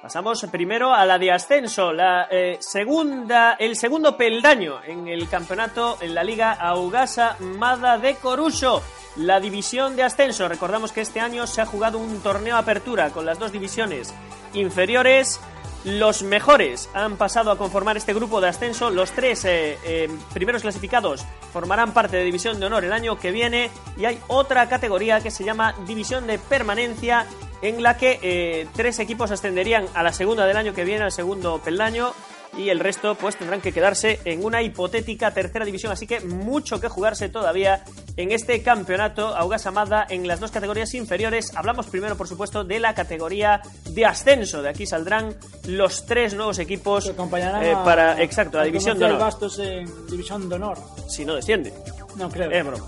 Pasamos 0.00 0.46
primero 0.52 0.94
a 0.94 1.04
la 1.04 1.18
de 1.18 1.32
ascenso, 1.32 1.92
la 1.92 2.28
eh, 2.30 2.58
segunda, 2.60 3.54
el 3.54 3.74
segundo 3.74 4.16
peldaño 4.16 4.80
en 4.84 5.08
el 5.08 5.28
campeonato 5.28 5.96
en 6.00 6.14
la 6.14 6.22
Liga 6.22 6.52
Augasa 6.52 7.36
Mada 7.40 7.98
de 7.98 8.14
Coruso. 8.14 8.80
La 9.16 9.40
división 9.40 9.96
de 9.96 10.04
ascenso, 10.04 10.46
recordamos 10.46 10.92
que 10.92 11.00
este 11.00 11.18
año 11.18 11.48
se 11.48 11.60
ha 11.60 11.66
jugado 11.66 11.98
un 11.98 12.20
torneo 12.20 12.56
apertura 12.56 13.10
con 13.10 13.26
las 13.26 13.40
dos 13.40 13.50
divisiones 13.50 14.14
inferiores. 14.52 15.40
Los 15.84 16.22
mejores 16.22 16.88
han 16.94 17.18
pasado 17.18 17.50
a 17.50 17.58
conformar 17.58 17.98
este 17.98 18.14
grupo 18.14 18.40
de 18.40 18.48
ascenso. 18.48 18.88
Los 18.88 19.12
tres 19.12 19.44
eh, 19.44 19.78
eh, 19.84 20.08
primeros 20.32 20.62
clasificados 20.62 21.26
formarán 21.52 21.92
parte 21.92 22.16
de 22.16 22.24
División 22.24 22.58
de 22.58 22.64
Honor 22.64 22.86
el 22.86 22.92
año 22.92 23.18
que 23.18 23.32
viene. 23.32 23.70
Y 23.98 24.06
hay 24.06 24.18
otra 24.28 24.66
categoría 24.66 25.20
que 25.20 25.30
se 25.30 25.44
llama 25.44 25.74
División 25.86 26.26
de 26.26 26.38
Permanencia, 26.38 27.26
en 27.60 27.82
la 27.82 27.98
que 27.98 28.18
eh, 28.22 28.66
tres 28.74 28.98
equipos 28.98 29.30
ascenderían 29.30 29.86
a 29.92 30.02
la 30.02 30.14
segunda 30.14 30.46
del 30.46 30.56
año 30.56 30.72
que 30.72 30.84
viene, 30.84 31.04
al 31.04 31.12
segundo 31.12 31.58
peldaño. 31.58 32.14
Y 32.56 32.68
el 32.70 32.78
resto 32.78 33.16
pues 33.16 33.36
tendrán 33.36 33.60
que 33.60 33.72
quedarse 33.72 34.20
en 34.24 34.44
una 34.44 34.62
hipotética 34.62 35.32
tercera 35.32 35.64
división. 35.64 35.90
Así 35.92 36.06
que 36.06 36.20
mucho 36.20 36.80
que 36.80 36.88
jugarse 36.88 37.28
todavía 37.28 37.82
en 38.16 38.30
este 38.30 38.62
campeonato 38.62 39.26
Augas 39.36 39.66
Amada 39.66 40.06
en 40.08 40.28
las 40.28 40.38
dos 40.38 40.52
categorías 40.52 40.94
inferiores. 40.94 41.50
Hablamos 41.56 41.86
primero, 41.86 42.16
por 42.16 42.28
supuesto, 42.28 42.62
de 42.62 42.78
la 42.78 42.94
categoría 42.94 43.60
de 43.90 44.06
ascenso. 44.06 44.62
De 44.62 44.68
aquí 44.68 44.86
saldrán 44.86 45.34
los 45.66 46.06
tres 46.06 46.34
nuevos 46.34 46.58
equipos 46.60 47.04
Que 47.06 47.10
acompañarán 47.10 47.64
eh, 47.64 47.72
a- 47.72 47.82
para, 47.82 48.22
exacto, 48.22 48.58
la 48.58 48.64
división 48.64 48.98
de 49.00 49.06
honor. 49.06 49.18
Bastos 49.18 49.58
en 49.58 50.06
división 50.06 50.48
de 50.48 50.54
honor. 50.54 50.78
Si 51.08 51.24
no 51.24 51.34
desciende. 51.34 51.72
No 52.16 52.28
creo. 52.30 52.50
Es 52.52 52.64
broma. 52.64 52.84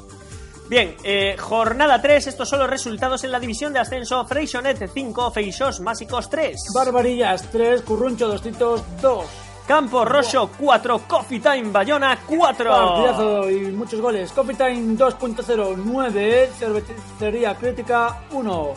Bien, 0.69 0.97
eh, 1.05 1.37
jornada 1.39 2.01
3, 2.03 2.27
estos 2.27 2.49
son 2.49 2.59
los 2.59 2.69
resultados 2.71 3.23
en 3.25 3.31
la 3.33 3.39
división 3.41 3.73
de 3.73 3.79
ascenso. 3.81 4.25
Freixonet 4.27 4.91
5, 4.93 5.31
Feixós 5.31 5.79
Másicos 5.81 6.29
3. 6.31 6.57
Barbarillas 6.75 7.51
3, 7.53 7.83
Curruncho 7.83 8.27
Dostitos 8.29 8.83
2. 9.01 9.27
Campo 9.67 10.05
Rosso 10.05 10.49
4, 10.57 11.01
Coffee 11.09 11.41
Time 11.41 11.71
Bayona 11.71 12.17
4. 12.25 12.71
Partidazo 12.71 13.51
y 13.51 13.73
muchos 13.73 14.01
goles. 14.01 14.31
Coffee 14.33 14.55
Time 14.55 14.97
2.0, 14.97 15.77
9. 15.77 16.51
Cervecería 16.57 17.55
Crítica 17.57 18.23
1. 18.31 18.75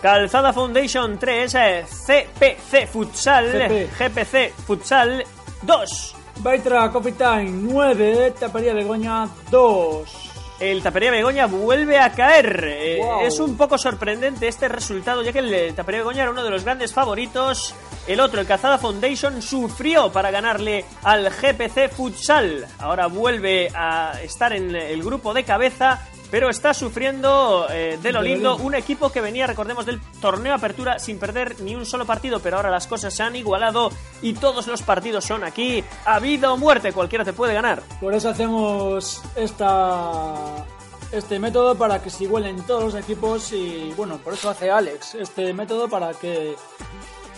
Calzada 0.00 0.52
Foundation 0.52 1.18
3, 1.18 1.54
eh, 1.56 1.84
CPC 1.84 2.86
Futsal, 2.86 3.50
CP. 3.50 3.88
GPC 3.98 4.52
Futsal 4.64 5.24
2. 5.62 6.14
Baitra 6.38 6.88
Coffee 6.92 7.12
Time 7.12 7.50
9. 7.50 8.34
Tapería 8.38 8.74
Begoña 8.74 9.28
2. 9.50 10.27
El 10.60 10.82
Tapería 10.82 11.10
Begoña 11.10 11.46
vuelve 11.46 11.98
a 11.98 12.12
caer. 12.12 12.64
Eh, 12.66 12.98
Wow. 13.00 13.20
Es 13.26 13.38
un 13.38 13.56
poco 13.56 13.78
sorprendente 13.78 14.48
este 14.48 14.68
resultado, 14.68 15.22
ya 15.22 15.32
que 15.32 15.38
el 15.38 15.52
eh, 15.54 15.72
Tapería 15.72 16.00
Begoña 16.00 16.22
era 16.22 16.30
uno 16.32 16.42
de 16.42 16.50
los 16.50 16.64
grandes 16.64 16.92
favoritos. 16.92 17.74
El 18.06 18.20
otro, 18.20 18.40
el 18.40 18.46
Calzada 18.46 18.78
Foundation, 18.78 19.40
sufrió 19.42 20.10
para 20.10 20.30
ganarle 20.30 20.84
al 21.04 21.28
GPC 21.30 21.90
Futsal. 21.90 22.66
Ahora 22.78 23.06
vuelve 23.06 23.70
a 23.74 24.12
estar 24.22 24.52
en 24.52 24.74
el 24.74 25.02
grupo 25.02 25.32
de 25.34 25.44
cabeza. 25.44 26.00
Pero 26.30 26.50
está 26.50 26.74
sufriendo 26.74 27.66
eh, 27.70 27.98
de 28.02 28.12
lo 28.12 28.20
lindo 28.20 28.56
un 28.56 28.74
equipo 28.74 29.10
que 29.10 29.20
venía, 29.20 29.46
recordemos, 29.46 29.86
del 29.86 30.00
torneo 30.20 30.54
Apertura 30.54 30.98
sin 30.98 31.18
perder 31.18 31.60
ni 31.60 31.74
un 31.74 31.86
solo 31.86 32.04
partido, 32.04 32.40
pero 32.40 32.56
ahora 32.56 32.70
las 32.70 32.86
cosas 32.86 33.14
se 33.14 33.22
han 33.22 33.36
igualado 33.36 33.90
y 34.20 34.34
todos 34.34 34.66
los 34.66 34.82
partidos 34.82 35.24
son 35.24 35.44
aquí. 35.44 35.82
Ha 36.04 36.18
vida 36.18 36.52
o 36.52 36.56
muerte, 36.56 36.92
cualquiera 36.92 37.24
te 37.24 37.32
puede 37.32 37.54
ganar. 37.54 37.82
Por 38.00 38.14
eso 38.14 38.28
hacemos 38.28 39.22
esta, 39.36 40.66
este 41.12 41.38
método 41.38 41.74
para 41.76 42.02
que 42.02 42.10
se 42.10 42.24
igualen 42.24 42.62
todos 42.66 42.84
los 42.84 42.94
equipos 42.94 43.52
y 43.52 43.92
bueno, 43.96 44.18
por 44.18 44.34
eso 44.34 44.50
hace 44.50 44.70
Alex 44.70 45.14
este 45.14 45.52
método 45.54 45.88
para 45.88 46.12
que 46.12 46.54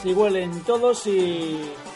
se 0.03 0.09
igualen 0.09 0.61
todos 0.63 1.07
y, 1.07 1.11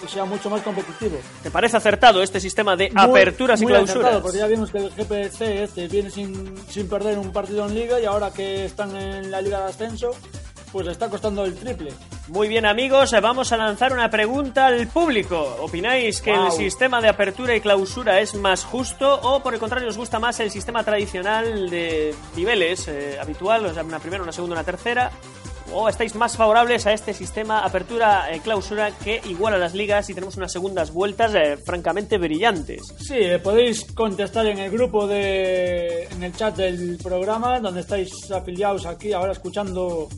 y 0.05 0.09
sea 0.09 0.25
mucho 0.25 0.51
más 0.51 0.61
competitivo. 0.62 1.19
¿Te 1.43 1.51
parece 1.51 1.77
acertado 1.77 2.23
este 2.23 2.40
sistema 2.40 2.77
de 2.77 2.90
Muy- 2.90 3.03
aperturas 3.03 3.61
y 3.61 3.64
muy 3.64 3.73
clausuras? 3.73 3.97
acertado, 3.97 4.23
porque 4.23 4.38
ya 4.38 4.47
vimos 4.47 4.71
que 4.71 4.79
el 4.79 4.90
GPC 4.90 5.40
este 5.62 5.88
viene 5.88 6.11
sin, 6.11 6.55
sin 6.69 6.88
perder 6.88 7.19
un 7.19 7.33
partido 7.33 7.67
en 7.67 7.75
liga 7.75 8.01
y 8.01 8.05
ahora 8.05 8.31
que 8.33 8.64
están 8.67 8.95
en 8.97 9.31
la 9.31 9.40
liga 9.40 9.61
de 9.61 9.64
ascenso, 9.71 10.11
pues 10.73 10.87
le 10.87 10.93
está 10.93 11.09
costando 11.09 11.45
el 11.45 11.55
triple. 11.55 11.93
Muy 12.29 12.49
bien 12.49 12.67
amigos, 12.67 13.12
vamos 13.23 13.53
a 13.53 13.57
lanzar 13.57 13.93
una 13.93 14.11
pregunta 14.11 14.67
al 14.67 14.88
público. 14.88 15.57
¿Opináis 15.61 16.21
que 16.21 16.31
el 16.33 16.40
Wow. 16.40 16.51
sistema 16.57 17.01
de 17.01 17.09
apertura 17.09 17.55
y 17.55 17.61
clausura 17.61 18.19
es 18.21 18.35
más 18.35 18.64
justo 18.64 19.21
o 19.23 19.40
por 19.40 19.55
el 19.55 19.61
contrario 19.61 19.88
os 19.88 19.97
gusta 19.97 20.19
más 20.19 20.40
el 20.40 20.51
sistema 20.51 20.83
tradicional 20.83 21.71
de 21.71 22.12
niveles 22.35 22.88
eh, 22.88 23.19
habitual, 23.21 23.67
o 23.67 23.73
sea, 23.75 23.85
una 23.85 24.01
primera, 24.01 24.23
una 24.23 24.33
segunda, 24.33 24.57
una 24.57 24.64
tercera? 24.64 25.11
¿O 25.72 25.88
estáis 25.88 26.14
más 26.14 26.37
favorables 26.37 26.87
a 26.87 26.92
este 26.92 27.14
sistema 27.14 27.64
apertura-clausura 27.64 28.92
que 28.92 29.20
iguala 29.24 29.57
las 29.57 29.74
ligas 29.74 30.09
y 30.11 30.14
tenemos 30.14 30.37
unas 30.37 30.53
segundas 30.53 30.92
vueltas 30.92 31.35
eh, 31.35 31.57
francamente 31.57 32.18
brillantes? 32.18 32.83
Sí, 32.98 33.16
eh, 33.16 33.38
podéis 33.38 33.85
contestar 33.92 34.46
en 34.46 34.59
el 34.59 34.70
grupo 34.70 35.07
de. 35.07 36.05
en 36.05 36.22
el 36.22 36.35
chat 36.35 36.57
del 36.57 36.98
programa, 37.03 37.59
donde 37.61 37.81
estáis 37.81 38.31
afiliados 38.31 38.87
aquí 38.87 39.12
ahora 39.12 39.33
escuchando. 39.33 40.09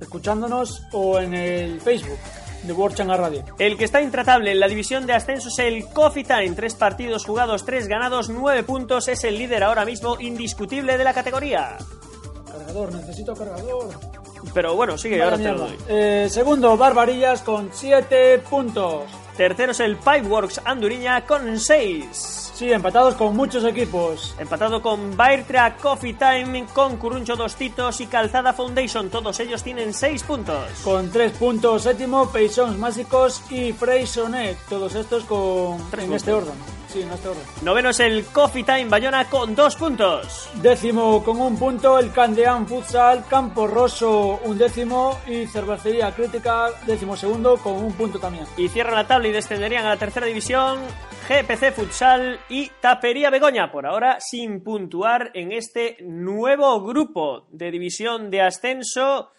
escuchándonos, 0.00 0.82
o 0.92 1.18
en 1.18 1.34
el 1.34 1.80
Facebook 1.80 2.18
de 2.64 2.72
World 2.72 2.96
Changa 2.96 3.16
Radio. 3.16 3.44
El 3.58 3.76
que 3.76 3.84
está 3.84 4.00
intratable 4.00 4.52
en 4.52 4.60
la 4.60 4.68
división 4.68 5.06
de 5.06 5.14
ascenso 5.14 5.48
es 5.48 5.58
el 5.58 5.86
Coffee 5.86 6.24
Time. 6.24 6.52
Tres 6.52 6.74
partidos 6.74 7.24
jugados, 7.24 7.64
tres 7.64 7.88
ganados, 7.88 8.28
nueve 8.28 8.62
puntos. 8.62 9.08
Es 9.08 9.24
el 9.24 9.38
líder 9.38 9.64
ahora 9.64 9.84
mismo 9.84 10.18
indiscutible 10.20 10.96
de 10.98 11.04
la 11.04 11.14
categoría. 11.14 11.76
Cargador, 12.50 12.94
necesito 12.94 13.34
cargador. 13.34 13.90
Pero 14.52 14.74
bueno, 14.74 14.98
sigue, 14.98 15.22
ahora 15.22 15.36
te 15.36 15.44
lo 15.44 15.54
mierda. 15.54 15.66
doy. 15.66 15.76
Eh, 15.88 16.28
segundo, 16.30 16.76
Barbarillas 16.76 17.42
con 17.42 17.70
7 17.72 18.38
puntos. 18.50 19.04
Tercero 19.36 19.72
es 19.72 19.80
el 19.80 19.96
Pipeworks 19.96 20.60
Anduriña 20.64 21.24
con 21.26 21.58
6. 21.58 22.52
Sí, 22.54 22.72
empatados 22.72 23.16
con 23.16 23.34
muchos 23.36 23.64
equipos. 23.64 24.34
Empatado 24.38 24.80
con 24.80 25.16
Bairtra, 25.16 25.76
Coffee 25.76 26.14
Time, 26.14 26.66
con 26.72 26.96
Curuncho 26.98 27.34
Dostitos 27.34 28.00
y 28.00 28.06
Calzada 28.06 28.52
Foundation. 28.52 29.10
Todos 29.10 29.40
ellos 29.40 29.62
tienen 29.64 29.92
6 29.92 30.22
puntos. 30.22 30.64
Con 30.84 31.10
3 31.10 31.32
puntos, 31.32 31.82
séptimo, 31.82 32.30
Paisons 32.30 32.78
Mágicos 32.78 33.42
y 33.50 33.72
Freysonet. 33.72 34.56
Todos 34.68 34.94
estos 34.94 35.24
con 35.24 35.78
Tres 35.90 36.04
en 36.04 36.10
puntos. 36.10 36.14
este 36.16 36.32
orden. 36.32 36.54
Sí, 36.92 37.02
en 37.02 37.10
este 37.10 37.26
orden. 37.28 37.42
Noveno 37.62 37.90
es 37.90 37.98
el 37.98 38.24
Coffee 38.26 38.62
Time 38.62 38.84
Bayona 38.84 39.24
con 39.28 39.52
2 39.56 39.74
puntos. 39.74 40.48
Décimo 40.54 41.24
con 41.24 41.40
un 41.40 41.58
punto 41.58 41.98
el 41.98 42.12
Candeán 42.12 42.68
Futsal, 42.68 43.24
Campo 43.28 43.66
Rosso 43.66 44.38
un 44.44 44.56
décimo 44.56 45.18
y 45.26 45.44
Cervecería 45.48 46.12
Crítica 46.14 46.68
décimo 46.86 47.16
segundo 47.16 47.56
con 47.56 47.72
un 47.72 47.92
punto 47.94 48.20
también. 48.20 48.46
Y 48.56 48.68
cierran 48.68 48.94
la 48.94 49.08
tabla 49.08 49.26
y 49.26 49.32
descenderían 49.32 49.84
a 49.86 49.88
la 49.88 49.96
tercera 49.96 50.24
división 50.26 50.78
GPC 51.28 51.72
Futsal 51.74 52.38
y 52.48 52.70
Tapería 52.80 53.30
Begoña. 53.30 53.70
Por 53.70 53.86
ahora 53.86 54.18
sin 54.20 54.62
puntuar 54.62 55.30
en 55.34 55.52
este 55.52 55.96
nuevo 56.02 56.80
grupo 56.82 57.46
de 57.50 57.70
división 57.70 58.30
de 58.30 58.42
ascenso. 58.42 59.30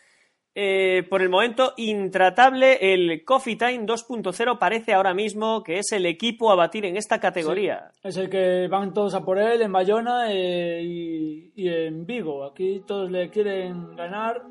Eh, 0.57 1.03
por 1.09 1.21
el 1.21 1.27
momento 1.29 1.73
intratable 1.75 2.77
el 2.93 3.25
Coffee 3.25 3.57
Time 3.57 3.85
2.0 3.85 4.57
parece 4.57 4.93
ahora 4.93 5.13
mismo 5.13 5.61
que 5.61 5.79
es 5.79 5.91
el 5.91 6.05
equipo 6.05 6.49
a 6.49 6.55
batir 6.55 6.85
en 6.85 6.95
esta 6.95 7.19
categoría. 7.19 7.91
Es 8.01 8.15
el 8.15 8.29
que 8.29 8.69
van 8.69 8.93
todos 8.93 9.15
a 9.15 9.25
por 9.25 9.37
él 9.37 9.61
en 9.61 9.73
Bayona 9.73 10.31
eh, 10.31 10.81
y, 10.81 11.51
y 11.55 11.67
en 11.67 12.05
Vigo. 12.05 12.45
Aquí 12.45 12.83
todos 12.87 13.11
le 13.11 13.29
quieren 13.29 13.97
ganar 13.97 14.43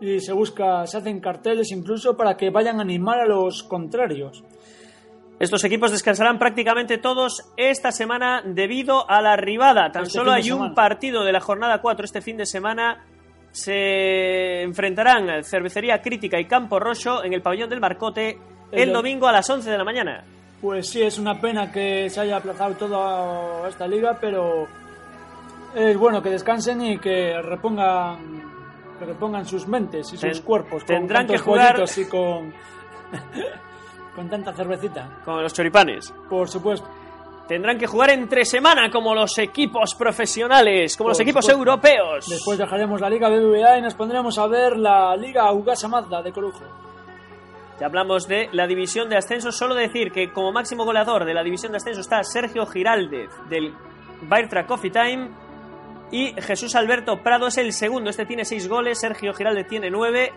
y 0.00 0.20
se 0.20 0.32
busca, 0.32 0.86
se 0.86 0.98
hacen 0.98 1.20
carteles 1.20 1.70
incluso 1.72 2.16
para 2.16 2.36
que 2.36 2.50
vayan 2.50 2.78
a 2.78 2.82
animar 2.82 3.20
a 3.20 3.26
los 3.26 3.64
contrarios. 3.64 4.44
Estos 5.40 5.64
equipos 5.64 5.90
descansarán 5.90 6.38
prácticamente 6.38 6.98
todos 6.98 7.50
esta 7.56 7.90
semana 7.90 8.42
debido 8.44 9.10
a 9.10 9.20
la 9.20 9.34
ribada. 9.36 9.90
Tan 9.90 10.02
Este 10.04 10.18
solo 10.18 10.30
hay 10.32 10.52
un 10.52 10.74
partido 10.74 11.24
de 11.24 11.32
la 11.32 11.40
jornada 11.40 11.80
4 11.80 12.04
este 12.04 12.20
fin 12.20 12.36
de 12.36 12.46
semana. 12.46 13.04
Se 13.50 14.62
enfrentarán 14.62 15.42
Cervecería 15.42 16.00
Crítica 16.02 16.38
y 16.38 16.44
Campo 16.44 16.78
Rojo 16.78 17.24
en 17.24 17.32
el 17.32 17.42
pabellón 17.42 17.68
del 17.70 17.80
Marcote 17.80 18.38
el, 18.70 18.80
El 18.82 18.88
do- 18.90 18.96
domingo 18.96 19.26
a 19.26 19.32
las 19.32 19.48
11 19.50 19.68
de 19.70 19.78
la 19.78 19.82
mañana. 19.84 20.22
Pues 20.60 20.88
sí, 20.88 21.02
es 21.02 21.18
una 21.18 21.40
pena 21.40 21.72
que 21.72 22.08
se 22.10 22.20
haya 22.20 22.36
aplazado 22.36 22.74
toda 22.74 23.66
esta 23.68 23.88
liga, 23.88 24.18
pero 24.20 24.68
es 25.74 25.96
bueno 25.96 26.22
que 26.22 26.28
descansen 26.28 26.82
y 26.82 26.98
que 26.98 27.40
repongan, 27.42 28.18
que 28.98 29.06
repongan 29.06 29.46
sus 29.46 29.66
mentes 29.66 30.06
y 30.12 30.18
sus 30.18 30.20
Ten- 30.20 30.42
cuerpos. 30.42 30.84
tendrán 30.84 31.26
con 31.26 31.34
que 31.34 31.42
jugar- 31.42 31.82
y 31.96 32.04
con, 32.04 32.52
con 34.14 34.28
tanta 34.28 34.52
cervecita, 34.52 35.08
Con 35.24 35.42
los 35.42 35.52
choripanes. 35.52 36.12
por 36.28 36.48
supuesto. 36.48 36.86
Tendrán 37.48 37.78
que 37.78 37.86
jugar 37.88 38.10
entre 38.10 38.44
semana 38.44 38.90
como 38.90 39.12
los 39.12 39.36
equipos 39.38 39.94
profesionales, 39.96 40.96
como 40.96 41.06
Por 41.06 41.10
los 41.12 41.20
equipos 41.20 41.44
supuesto. 41.44 41.58
europeos. 41.58 42.28
Después 42.28 42.58
dejaremos 42.58 43.00
la 43.00 43.10
Liga 43.10 43.28
BBVA 43.28 43.78
y 43.78 43.82
nos 43.82 43.94
pondremos 43.94 44.38
a 44.38 44.46
ver 44.46 44.76
la 44.76 45.16
Liga 45.16 45.50
Ugasa 45.52 45.88
Mazda 45.88 46.22
de 46.22 46.30
Corujo. 46.32 46.62
Ya 47.80 47.86
hablamos 47.86 48.28
de 48.28 48.48
la 48.52 48.66
división 48.68 49.08
de 49.08 49.16
ascenso. 49.16 49.50
Solo 49.50 49.74
decir 49.74 50.12
que 50.12 50.30
como 50.32 50.52
máximo 50.52 50.84
goleador 50.84 51.24
de 51.24 51.34
la 51.34 51.42
división 51.42 51.72
de 51.72 51.78
ascenso 51.78 52.02
está 52.02 52.22
Sergio 52.22 52.66
Giraldez 52.66 53.30
del 53.48 53.74
Bairtra 54.28 54.64
Coffee 54.66 54.90
Time. 54.92 55.30
Y 56.12 56.32
Jesús 56.42 56.76
Alberto 56.76 57.20
Prado 57.22 57.46
es 57.48 57.58
el 57.58 57.72
segundo. 57.72 58.10
Este 58.10 58.26
tiene 58.26 58.44
seis 58.44 58.68
goles. 58.68 59.00
Sergio 59.00 59.32
Giraldez 59.32 59.66
tiene 59.66 59.90
nueve. 59.90 60.32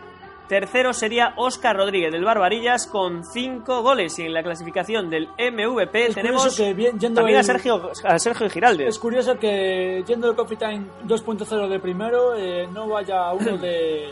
Tercero 0.47 0.93
sería 0.93 1.33
Óscar 1.37 1.75
Rodríguez 1.77 2.11
del 2.11 2.23
Barbarillas 2.23 2.85
con 2.87 3.23
cinco 3.23 3.81
goles. 3.81 4.17
Y 4.19 4.23
en 4.23 4.33
la 4.33 4.43
clasificación 4.43 5.09
del 5.09 5.27
MVP 5.37 6.07
Es 6.07 6.15
tenemos 6.15 6.55
que 6.55 6.73
bien- 6.73 6.99
yendo 6.99 7.21
también 7.21 7.37
a 7.37 7.39
el- 7.41 7.45
Sergio, 7.45 7.91
a 8.03 8.19
Sergio 8.19 8.49
Giraldez. 8.49 8.87
Es 8.89 8.99
curioso 8.99 9.37
que 9.37 10.03
yendo 10.05 10.27
del 10.27 10.35
Coffee 10.35 10.57
Time 10.57 10.83
2.0 11.05 11.67
de 11.67 11.79
primero, 11.79 12.35
eh, 12.35 12.67
no 12.71 12.87
vaya 12.87 13.31
uno 13.33 13.57
de, 13.57 14.11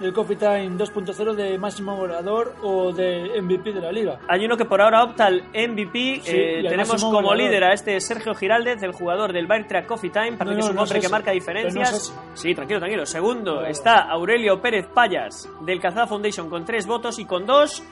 del 0.00 0.12
Coffee 0.12 0.36
Time 0.36 0.70
2.0 0.70 1.34
de 1.34 1.58
máximo 1.58 1.94
goleador 1.96 2.54
o 2.62 2.92
de 2.92 3.40
MVP 3.42 3.72
de 3.72 3.80
la 3.80 3.92
liga. 3.92 4.18
Hay 4.28 4.44
uno 4.44 4.56
que 4.56 4.64
por 4.64 4.80
ahora 4.80 5.04
opta 5.04 5.26
al 5.26 5.42
MVP. 5.52 6.20
Sí, 6.22 6.36
Eh, 6.36 6.64
tenemos 6.68 7.02
como 7.04 7.34
líder 7.34 7.64
a 7.64 7.72
este 7.74 8.00
Sergio 8.00 8.34
Giraldez, 8.34 8.82
el 8.82 8.92
jugador 8.92 9.32
del 9.32 9.46
Bairtra 9.46 9.86
Coffee 9.86 10.10
Time. 10.10 10.32
Parece 10.32 10.44
No, 10.44 10.54
que 10.56 10.60
es 10.60 10.68
un 10.70 10.74
no 10.76 10.82
hombre 10.82 10.98
es 10.98 11.04
que 11.04 11.10
marca 11.10 11.30
diferencias. 11.32 11.92
es 11.92 12.14
sí, 12.34 12.54
tranquilo, 12.54 12.80
tranquilo. 12.80 13.04
Segundo 13.06 13.64
está 13.66 14.00
Aurelio 14.10 14.60
Pérez 14.60 14.86
Payas 14.86 15.48
del 15.60 15.78
Calzada 15.80 16.06
Foundation 16.06 16.48
con 16.48 16.64
tres 16.64 16.86
votos 16.86 17.18
y 17.18 17.26
con 17.26 17.44
dos. 17.46 17.82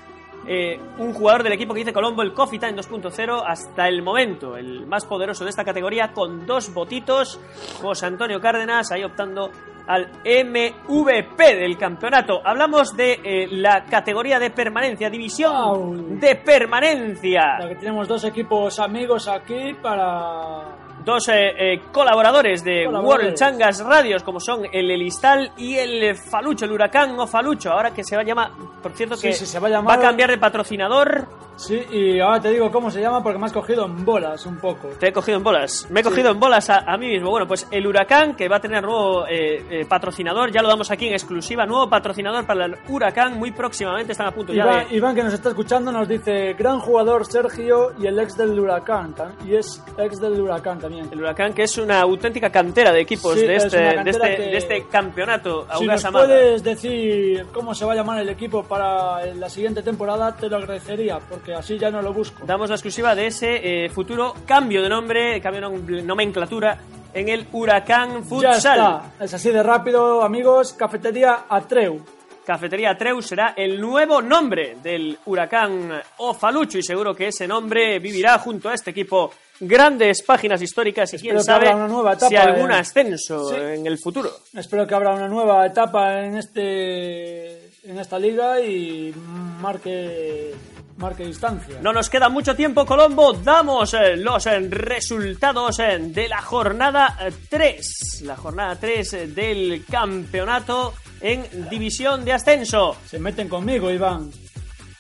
eh, 0.47 0.81
un 0.99 1.13
jugador 1.13 1.43
del 1.43 1.53
equipo 1.53 1.75
que 1.75 1.81
dice 1.81 1.93
Colombo, 1.93 2.23
el 2.23 2.33
Coffee 2.33 2.59
Time 2.59 2.73
2.0, 2.75 3.43
hasta 3.47 3.87
el 3.87 4.01
momento 4.03 4.57
el 4.57 4.87
más 4.87 5.05
poderoso 5.05 5.45
de 5.45 5.51
esta 5.51 5.63
categoría, 5.63 6.13
con 6.13 6.47
dos 6.47 6.73
votitos. 6.73 7.39
José 7.83 8.07
Antonio 8.07 8.41
Cárdenas, 8.41 8.91
ahí 8.93 9.05
optando 9.05 9.51
al 9.89 10.11
MVP 10.25 11.57
del 11.57 11.77
campeonato. 11.79 12.41
Hablamos 12.45 12.95
de 12.97 13.21
eh, 13.25 13.49
la 13.51 13.85
categoría 13.85 14.39
de 14.39 14.51
permanencia, 14.51 15.11
división 15.11 15.53
Wow. 15.53 16.19
de 16.21 16.37
permanencia. 16.37 17.57
Que 17.69 17.75
tenemos 17.77 18.07
dos 18.07 18.25
equipos 18.25 18.79
amigos 18.79 19.27
aquí 19.29 19.75
para... 19.83 20.77
Dos 21.09 21.27
eh, 21.31 21.55
eh, 21.57 21.81
colaboradores 21.91 22.63
de 22.63 22.85
Colaboradores. 22.85 23.25
World 23.25 23.39
Changas 23.39 23.83
Radios, 23.83 24.23
como 24.23 24.41
son 24.41 24.67
el 24.71 24.91
Elistal 24.91 25.53
y 25.57 25.77
el 25.77 26.15
Falucho, 26.15 26.67
el 26.67 26.73
Huracán 26.73 27.19
o 27.19 27.27
Falucho, 27.27 27.73
ahora 27.73 27.95
que 27.95 28.05
se 28.05 28.15
va 28.15 28.21
a 28.21 28.25
llamar, 28.27 28.51
por 28.83 28.93
cierto 28.93 29.17
que 29.17 29.33
sí, 29.33 29.47
se 29.47 29.59
va 29.59 29.69
a 29.69 29.71
llamar- 29.71 30.01
cambiar 30.03 30.29
de 30.31 30.37
patrocinador. 30.37 31.27
Sí, 31.57 31.75
y 31.91 32.21
ahora 32.21 32.41
te 32.41 32.51
digo 32.51 32.71
cómo 32.71 32.89
se 32.89 33.01
llama 33.01 33.21
porque 33.21 33.37
me 33.37 33.47
has 33.47 33.53
cogido 33.53 33.85
en 33.87 34.05
bolas 34.05 34.47
un 34.47 34.59
poco. 34.61 34.91
Te 35.01 35.09
he 35.09 35.13
cogido 35.13 35.39
en 35.39 35.43
bolas. 35.43 35.89
Me 35.91 36.01
he 36.01 36.03
cogido 36.05 36.31
en 36.31 36.39
bolas 36.39 36.71
a, 36.71 36.85
a 36.87 36.97
mí 36.97 37.09
mismo. 37.09 37.31
Bueno, 37.31 37.49
pues 37.49 37.67
el 37.73 37.85
Huracán, 37.85 38.37
que 38.37 38.49
va 38.49 38.59
a 38.59 38.61
tener 38.61 38.85
nuevo 38.85 39.25
eh, 39.29 39.85
patrocinador, 39.89 40.53
ya 40.53 40.63
lo 40.63 40.69
damos 40.69 40.89
aquí 40.93 41.09
en 41.09 41.15
exclusiva. 41.15 41.67
Nuevo 41.67 41.91
patrocinador 41.91 42.47
para 42.47 42.67
el 42.67 42.77
Huracán, 42.89 43.37
muy 43.41 43.51
próximamente 43.51 44.13
están 44.13 44.29
a 44.29 44.31
punto 44.31 44.53
ya 44.53 44.63
Iván, 44.63 44.89
de. 44.89 44.97
Iván, 44.97 45.15
que 45.17 45.25
nos 45.25 45.33
está 45.35 45.49
escuchando, 45.49 45.91
nos 45.91 46.07
dice 46.07 46.53
gran 46.53 46.79
jugador 46.79 47.27
Sergio 47.27 47.93
y 47.99 48.07
el 48.07 48.21
ex 48.21 48.37
del 48.37 48.57
Huracán. 48.61 49.15
Y 49.45 49.57
es 49.57 49.83
ex 49.97 50.21
del 50.21 50.41
Huracán 50.41 50.79
también. 50.79 50.98
También. 51.01 51.13
El 51.13 51.21
Huracán, 51.21 51.53
que 51.53 51.63
es 51.63 51.79
una 51.79 52.01
auténtica 52.01 52.51
cantera 52.51 52.93
de 52.93 53.01
equipos 53.01 53.35
Sí, 53.35 53.47
de, 53.47 53.57
es 53.57 53.65
este, 53.65 53.79
una 53.95 54.05
de, 54.05 54.11
este, 54.11 54.37
que- 54.37 54.43
de 54.43 54.57
este 54.57 54.87
campeonato. 54.91 55.67
Si 55.79 55.87
nos 55.87 56.05
puedes 56.05 56.63
decir 56.63 57.47
cómo 57.53 57.75
se 57.75 57.85
va 57.85 57.93
a 57.93 57.97
llamar 57.97 58.21
el 58.21 58.29
equipo 58.29 58.63
para 58.65 59.25
la 59.35 59.49
siguiente 59.49 59.83
temporada, 59.83 60.37
te 60.37 60.49
lo 60.49 60.57
agradecería, 60.57 61.19
porque 61.19 61.55
así 61.55 61.79
ya 61.79 61.91
no 61.91 62.03
lo 62.03 62.13
busco. 62.13 62.45
Damos 62.47 62.69
la 62.69 62.77
exclusiva 62.77 63.15
de 63.15 63.27
ese 63.27 63.85
eh, 63.85 63.89
futuro 63.89 64.35
cambio 64.47 64.83
de 64.83 64.89
nombre, 64.89 65.41
cambio 65.41 65.61
de 65.63 65.67
nom- 65.69 66.03
nomenclatura 66.05 66.79
en 67.15 67.29
el 67.29 67.47
Huracán 67.53 68.23
Ya 68.23 68.23
Futsal. 68.23 68.53
está, 68.57 69.03
es 69.25 69.35
así 69.35 69.51
de 69.51 69.63
rápido, 69.63 70.23
amigos. 70.23 70.73
Cafetería 70.75 71.45
Atreu. 71.49 72.01
Cafetería 72.45 72.97
Treu 72.97 73.21
será 73.21 73.53
el 73.57 73.79
nuevo 73.79 74.23
nombre 74.23 74.77
del 74.83 75.19
huracán 75.27 76.01
Ofalucho 76.17 76.79
y 76.79 76.83
seguro 76.83 77.15
que 77.15 77.29
ese 77.29 77.47
nombre 77.47 77.99
vivirá 77.99 78.39
junto 78.39 78.71
a 78.71 78.75
este 78.75 78.91
equipo 78.93 79.31
grandes 79.61 80.23
páginas 80.23 80.63
históricas 80.63 81.13
y 81.13 81.17
Espero 81.17 81.35
quién 81.35 81.45
sabe 81.45 81.75
una 81.75 81.89
nueva 81.89 82.13
etapa 82.13 82.29
si 82.29 82.37
algún 82.37 82.71
en- 82.71 82.79
ascenso 82.79 83.49
Sí. 83.51 83.57
en 83.57 83.87
el 83.87 83.99
futuro. 83.99 84.31
Espero 84.55 84.87
que 84.87 84.95
habrá 84.95 85.15
una 85.15 85.29
nueva 85.29 85.67
etapa 85.67 86.21
en 86.25 86.37
este 86.37 87.69
en 87.85 87.99
esta 87.99 88.19
liga 88.19 88.61
y 88.61 89.15
marque 89.61 90.55
marque 90.99 91.25
distancia. 91.25 91.79
No 91.81 91.93
nos 91.93 92.11
queda 92.11 92.29
mucho 92.29 92.55
tiempo, 92.57 92.85
Colombo. 92.85 93.33
Damos 93.33 93.95
eh, 93.95 94.17
los 94.17 94.47
eh, 94.47 94.59
resultados 94.69 95.79
eh, 95.79 95.97
de 96.01 96.29
la 96.29 96.43
jornada 96.43 97.17
eh, 97.21 97.33
3. 97.49 98.23
La 98.25 98.37
jornada 98.37 98.75
3 98.77 99.35
del 99.35 99.85
campeonato 99.89 100.95
en 101.21 101.69
división 101.71 102.25
de 102.25 102.33
ascenso. 102.33 102.97
Se 103.07 103.19
meten 103.21 103.49
conmigo, 103.49 103.91
Iván. 103.91 104.31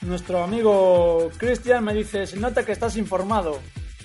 Nuestro 0.02 0.44
amigo 0.44 1.28
Cristian 1.36 1.82
me 1.84 1.92
dice, 1.92 2.24
se 2.26 2.36
nota 2.36 2.64
que 2.64 2.70
estás 2.72 2.96
informado. 2.96 3.58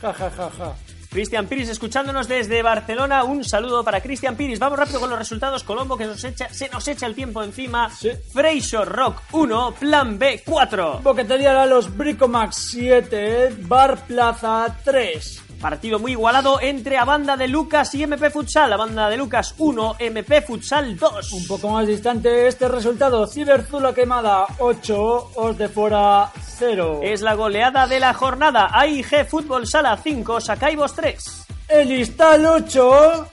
Ja, 0.04 0.14
ja, 0.14 0.30
ja, 0.30 0.52
ja. 0.58 0.76
Cristian 1.10 1.48
Piris 1.48 1.70
escuchándonos 1.70 2.28
desde 2.28 2.62
Barcelona. 2.62 3.24
Un 3.24 3.46
saludo 3.46 3.86
para 3.86 4.02
Cristian 4.02 4.36
Piris. 4.36 4.60
Vamos 4.60 4.78
rápido 4.78 5.00
con 5.00 5.10
los 5.10 5.18
resultados. 5.18 5.64
Colombo 5.64 5.96
que 5.96 6.06
nos 6.06 6.22
echa, 6.26 6.50
se 6.50 6.68
nos 6.68 6.86
echa 6.90 7.06
el 7.06 7.16
tiempo 7.16 7.42
encima. 7.42 7.90
Sí. 7.90 8.12
Freixo 8.34 8.84
Rock 8.84 9.22
1, 9.32 9.76
Plan 9.80 10.20
B 10.20 10.42
4. 10.44 11.00
Boquetería 11.02 11.54
Lalos 11.54 11.96
Bricomax 11.96 12.56
7, 12.72 13.56
Bar 13.62 14.06
Plaza 14.06 14.76
3. 14.84 15.44
Partido 15.64 15.98
muy 15.98 16.12
igualado 16.12 16.60
entre 16.60 16.98
a 16.98 17.06
banda 17.06 17.38
de 17.38 17.48
Lucas 17.48 17.96
y 17.96 18.04
MP 18.04 18.30
Futsal. 18.30 18.70
La 18.70 18.76
banda 18.76 19.10
de 19.10 19.16
Lucas 19.16 19.56
1, 19.58 19.96
MP 19.98 20.42
Futsal 20.42 20.98
2. 20.98 21.32
Un 21.32 21.48
poco 21.48 21.70
más 21.70 21.88
distante 21.88 22.48
este 22.50 22.68
resultado, 22.68 23.26
Ciberzula 23.26 23.94
Quemada 23.94 24.46
8, 24.60 25.32
Os 25.36 25.58
de 25.58 25.70
Fora 25.70 26.30
0. 26.58 27.00
Es 27.02 27.22
la 27.22 27.36
goleada 27.36 27.88
de 27.88 28.02
la 28.02 28.14
jornada. 28.14 28.72
AIG 28.74 29.26
Fútbol 29.26 29.66
Sala 29.66 29.96
5, 29.96 30.42
Sacaibos 30.42 30.96
3. 30.96 31.46
Elistal 31.70 32.46
8, 32.46 33.28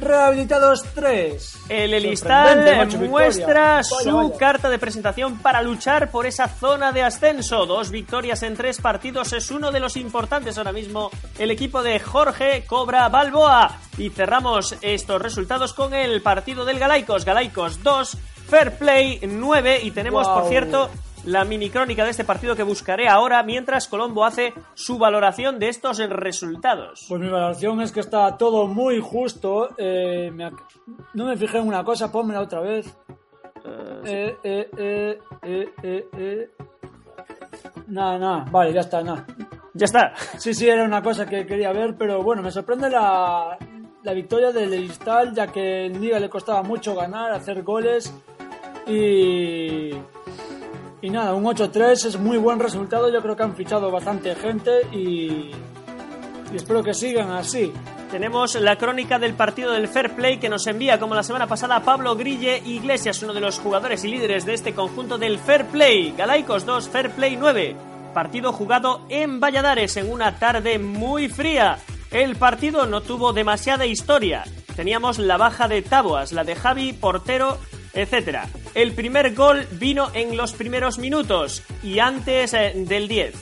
Rehabilitados 0.00 0.82
3. 0.94 1.58
El 1.68 1.94
Elistal 1.94 2.88
muestra 3.08 3.78
victoria. 3.78 3.82
Su 3.82 4.16
vaya. 4.16 4.38
carta 4.38 4.70
de 4.70 4.78
presentación 4.78 5.38
para 5.38 5.62
luchar 5.62 6.10
por 6.10 6.26
esa 6.26 6.48
zona 6.48 6.92
de 6.92 7.02
ascenso. 7.02 7.66
Dos 7.66 7.90
victorias 7.90 8.42
en 8.42 8.56
tres 8.56 8.80
partidos 8.80 9.32
es 9.32 9.50
uno 9.50 9.70
de 9.70 9.80
los 9.80 9.96
importantes 9.96 10.56
ahora 10.58 10.72
mismo. 10.72 11.10
El 11.38 11.50
equipo 11.50 11.82
de 11.82 12.00
Jorge 12.00 12.64
Cobra 12.66 13.08
Balboa. 13.08 13.78
Y 13.98 14.10
cerramos 14.10 14.76
estos 14.80 15.20
resultados 15.20 15.74
con 15.74 15.92
el 15.92 16.22
partido 16.22 16.64
del 16.64 16.78
Galaicos. 16.78 17.24
Galaicos 17.24 17.82
2, 17.82 18.16
Fair 18.48 18.78
Play 18.78 19.20
9. 19.22 19.80
Y 19.82 19.90
tenemos, 19.90 20.26
por 20.26 20.48
cierto, 20.48 20.90
la 21.24 21.44
mini 21.44 21.70
crónica 21.70 22.04
de 22.04 22.10
este 22.10 22.24
partido 22.24 22.56
que 22.56 22.62
buscaré 22.62 23.08
ahora 23.08 23.42
mientras 23.42 23.88
Colombo 23.88 24.24
hace 24.24 24.54
su 24.74 24.98
valoración 24.98 25.58
de 25.58 25.68
estos 25.68 25.98
resultados. 25.98 27.04
Pues 27.08 27.20
mi 27.20 27.28
valoración 27.28 27.80
es 27.80 27.92
que 27.92 28.00
está 28.00 28.36
todo 28.36 28.66
muy 28.66 29.00
justo. 29.00 29.70
eh, 29.76 30.30
me 30.32 30.50
no 31.14 31.26
me 31.26 31.36
fijé 31.36 31.58
en 31.58 31.68
una 31.68 31.84
cosa, 31.84 32.10
pónmela 32.10 32.40
otra 32.40 32.60
vez. 32.60 32.96
Eh, 34.04 34.36
eh, 34.42 34.70
eh, 34.78 35.18
eh, 35.42 35.68
eh, 35.82 36.08
eh. 36.16 36.50
Nada, 37.88 38.18
nada, 38.18 38.46
vale, 38.50 38.72
ya 38.72 38.80
está, 38.80 39.02
nada. 39.02 39.26
Ya 39.74 39.84
está. 39.84 40.14
Sí, 40.38 40.54
sí, 40.54 40.68
era 40.68 40.84
una 40.84 41.02
cosa 41.02 41.26
que 41.26 41.46
quería 41.46 41.72
ver, 41.72 41.96
pero 41.96 42.22
bueno, 42.22 42.42
me 42.42 42.50
sorprende 42.50 42.88
la, 42.88 43.58
la 44.02 44.12
victoria 44.12 44.50
del 44.52 44.72
Elistal, 44.72 45.34
ya 45.34 45.46
que 45.48 45.86
en 45.86 46.00
Liga 46.00 46.18
le 46.18 46.28
costaba 46.28 46.62
mucho 46.62 46.94
ganar, 46.94 47.32
hacer 47.32 47.62
goles 47.62 48.12
y... 48.86 49.90
Y 51.02 51.10
nada, 51.10 51.34
un 51.34 51.44
8-3 51.44 51.92
es 51.92 52.18
muy 52.18 52.36
buen 52.36 52.58
resultado, 52.60 53.10
yo 53.10 53.22
creo 53.22 53.34
que 53.36 53.42
han 53.42 53.56
fichado 53.56 53.90
bastante 53.90 54.34
gente 54.34 54.86
y, 54.92 55.50
y 56.52 56.56
espero 56.56 56.82
que 56.82 56.92
sigan 56.92 57.30
así. 57.30 57.72
Tenemos 58.10 58.56
la 58.56 58.76
crónica 58.76 59.18
del 59.18 59.34
partido 59.34 59.70
del 59.70 59.86
Fair 59.86 60.14
Play 60.16 60.38
que 60.38 60.48
nos 60.48 60.66
envía, 60.66 60.98
como 60.98 61.14
la 61.14 61.22
semana 61.22 61.46
pasada, 61.46 61.80
Pablo 61.80 62.16
Grille 62.16 62.60
Iglesias, 62.66 63.22
uno 63.22 63.32
de 63.32 63.40
los 63.40 63.60
jugadores 63.60 64.04
y 64.04 64.08
líderes 64.08 64.44
de 64.44 64.54
este 64.54 64.74
conjunto 64.74 65.16
del 65.16 65.38
Fair 65.38 65.66
Play. 65.66 66.12
Galaicos 66.18 66.66
2, 66.66 66.88
Fair 66.88 67.10
Play 67.12 67.36
9. 67.36 67.76
Partido 68.12 68.52
jugado 68.52 69.02
en 69.08 69.38
Valladares 69.38 69.96
en 69.96 70.10
una 70.10 70.40
tarde 70.40 70.80
muy 70.80 71.28
fría. 71.28 71.78
El 72.10 72.34
partido 72.34 72.84
no 72.86 73.00
tuvo 73.00 73.32
demasiada 73.32 73.86
historia. 73.86 74.42
Teníamos 74.74 75.20
la 75.20 75.36
baja 75.36 75.68
de 75.68 75.80
Taboas, 75.80 76.32
la 76.32 76.42
de 76.42 76.56
Javi, 76.56 76.92
portero, 76.92 77.58
etc. 77.94 78.40
El 78.74 78.92
primer 78.92 79.34
gol 79.34 79.66
vino 79.72 80.10
en 80.14 80.36
los 80.36 80.52
primeros 80.52 80.98
minutos 80.98 81.62
y 81.82 81.98
antes 81.98 82.54
eh, 82.54 82.72
del 82.76 83.08
10. 83.08 83.34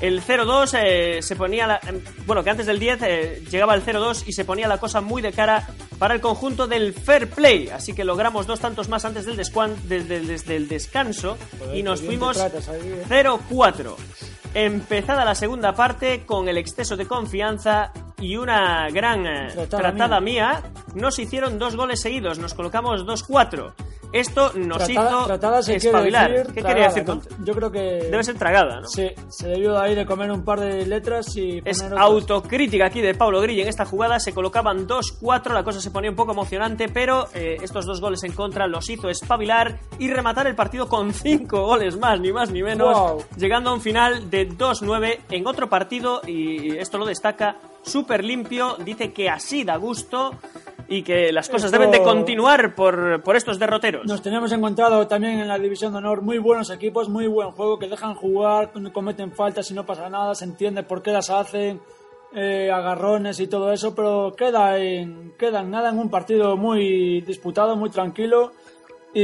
El 0.00 0.20
0-2 0.20 0.76
eh, 0.82 1.22
se 1.22 1.36
ponía. 1.36 1.66
la- 1.68 1.80
em, 1.86 2.00
bueno, 2.26 2.42
que 2.42 2.50
antes 2.50 2.66
del 2.66 2.80
10 2.80 2.98
eh, 3.02 3.42
llegaba 3.50 3.74
el 3.76 3.82
0-2 3.84 4.24
y 4.26 4.32
se 4.32 4.44
ponía 4.44 4.66
la 4.66 4.78
cosa 4.78 5.00
muy 5.00 5.22
de 5.22 5.30
cara 5.32 5.68
para 5.98 6.14
el 6.14 6.20
conjunto 6.20 6.66
del 6.66 6.92
fair 6.92 7.30
play. 7.30 7.68
Así 7.68 7.92
que 7.94 8.02
logramos 8.02 8.48
dos 8.48 8.58
tantos 8.58 8.88
más 8.88 9.04
antes 9.04 9.26
del, 9.26 9.36
descuan- 9.36 9.76
desde, 9.84 10.16
el- 10.16 10.26
desde 10.26 10.56
el 10.56 10.66
descanso 10.66 11.38
Joder, 11.60 11.76
y 11.76 11.82
nos 11.84 12.02
fuimos 12.02 12.36
te 12.36 12.50
tratas 12.50 12.68
ahí, 12.68 12.80
eh. 12.82 13.04
0-4. 13.08 13.94
Empezada 14.54 15.24
la 15.24 15.34
segunda 15.34 15.72
parte 15.74 16.24
con 16.26 16.48
el 16.48 16.58
exceso 16.58 16.96
de 16.96 17.06
confianza 17.06 17.92
y 18.20 18.36
una 18.36 18.88
gran 18.90 19.22
Tratada 19.22 19.66
tratada 19.78 20.20
mía, 20.20 20.62
nos 20.94 21.18
hicieron 21.18 21.58
dos 21.58 21.76
goles 21.76 22.00
seguidos, 22.00 22.38
nos 22.38 22.54
colocamos 22.54 23.04
2-4. 23.06 23.72
Esto 24.12 24.52
nos 24.56 24.76
Tratada, 24.84 25.10
hizo 25.10 25.24
tratada 25.26 25.62
se 25.62 25.72
quiere 25.78 25.86
espabilar. 25.88 26.30
decir 26.30 26.46
¿Qué 26.52 26.60
tragada, 26.60 26.74
quería 26.74 26.88
decir 26.88 27.06
¿no? 27.06 27.20
con- 27.38 27.44
Yo 27.46 27.54
creo 27.54 27.70
que... 27.72 27.80
Debe 28.10 28.22
ser 28.22 28.36
tragada, 28.36 28.80
¿no? 28.80 28.86
Sí, 28.86 29.08
se 29.30 29.48
debió 29.48 29.72
de 29.72 29.78
ahí 29.80 29.94
de 29.94 30.04
comer 30.04 30.30
un 30.30 30.44
par 30.44 30.60
de 30.60 30.84
letras 30.84 31.34
y 31.34 31.62
Es 31.64 31.80
otras. 31.82 31.98
autocrítica 31.98 32.84
aquí 32.84 33.00
de 33.00 33.14
Pablo 33.14 33.40
Grille 33.40 33.62
en 33.62 33.68
esta 33.68 33.86
jugada. 33.86 34.20
Se 34.20 34.34
colocaban 34.34 34.86
2-4, 34.86 35.54
la 35.54 35.64
cosa 35.64 35.80
se 35.80 35.90
ponía 35.90 36.10
un 36.10 36.16
poco 36.16 36.32
emocionante, 36.32 36.90
pero 36.90 37.28
eh, 37.32 37.56
estos 37.62 37.86
dos 37.86 38.02
goles 38.02 38.22
en 38.24 38.32
contra 38.32 38.66
los 38.66 38.90
hizo 38.90 39.08
espabilar 39.08 39.78
y 39.98 40.10
rematar 40.10 40.46
el 40.46 40.54
partido 40.54 40.88
con 40.90 41.14
5 41.14 41.62
goles 41.64 41.96
más, 41.96 42.20
ni 42.20 42.32
más 42.32 42.50
ni 42.50 42.62
menos, 42.62 42.94
Wow. 42.94 43.24
llegando 43.38 43.70
a 43.70 43.72
un 43.72 43.80
final 43.80 44.28
de 44.28 44.46
2-9 44.46 45.20
en 45.30 45.46
otro 45.46 45.70
partido, 45.70 46.20
y 46.26 46.76
esto 46.76 46.98
lo 46.98 47.06
destaca, 47.06 47.56
súper 47.82 48.22
limpio. 48.24 48.76
Dice 48.84 49.10
que 49.14 49.30
así 49.30 49.64
da 49.64 49.76
gusto 49.76 50.32
y 50.94 51.02
que 51.02 51.32
las 51.32 51.48
cosas 51.48 51.66
Esto- 51.72 51.78
deben 51.78 51.90
de 51.90 52.02
continuar 52.02 52.74
por, 52.74 53.22
por 53.22 53.36
estos 53.36 53.58
derroteros. 53.58 54.04
Nos 54.06 54.20
teníamos 54.22 54.52
encontrado 54.52 55.06
también 55.06 55.38
en 55.40 55.48
la 55.48 55.58
División 55.58 55.92
de 55.92 55.98
Honor 55.98 56.22
muy 56.22 56.38
buenos 56.38 56.70
equipos, 56.70 57.08
muy 57.08 57.26
buen 57.26 57.50
juego, 57.52 57.78
que 57.78 57.88
dejan 57.88 58.14
jugar, 58.14 58.72
cometen 58.92 59.32
faltas 59.32 59.70
y 59.70 59.74
no 59.74 59.86
pasa 59.86 60.08
nada, 60.10 60.34
se 60.34 60.44
entiende 60.44 60.82
por 60.82 61.02
qué 61.02 61.12
las 61.12 61.30
hacen, 61.30 61.80
eh, 62.34 62.70
agarrones 62.72 63.40
y 63.40 63.46
todo 63.46 63.72
eso, 63.72 63.94
pero 63.94 64.34
queda 64.36 64.78
en, 64.78 65.32
queda 65.38 65.60
en 65.60 65.70
nada 65.70 65.90
en 65.90 65.98
un 65.98 66.08
partido 66.10 66.56
muy 66.56 67.20
disputado, 67.22 67.76
muy 67.76 67.90
tranquilo 67.90 68.52
y, 69.14 69.20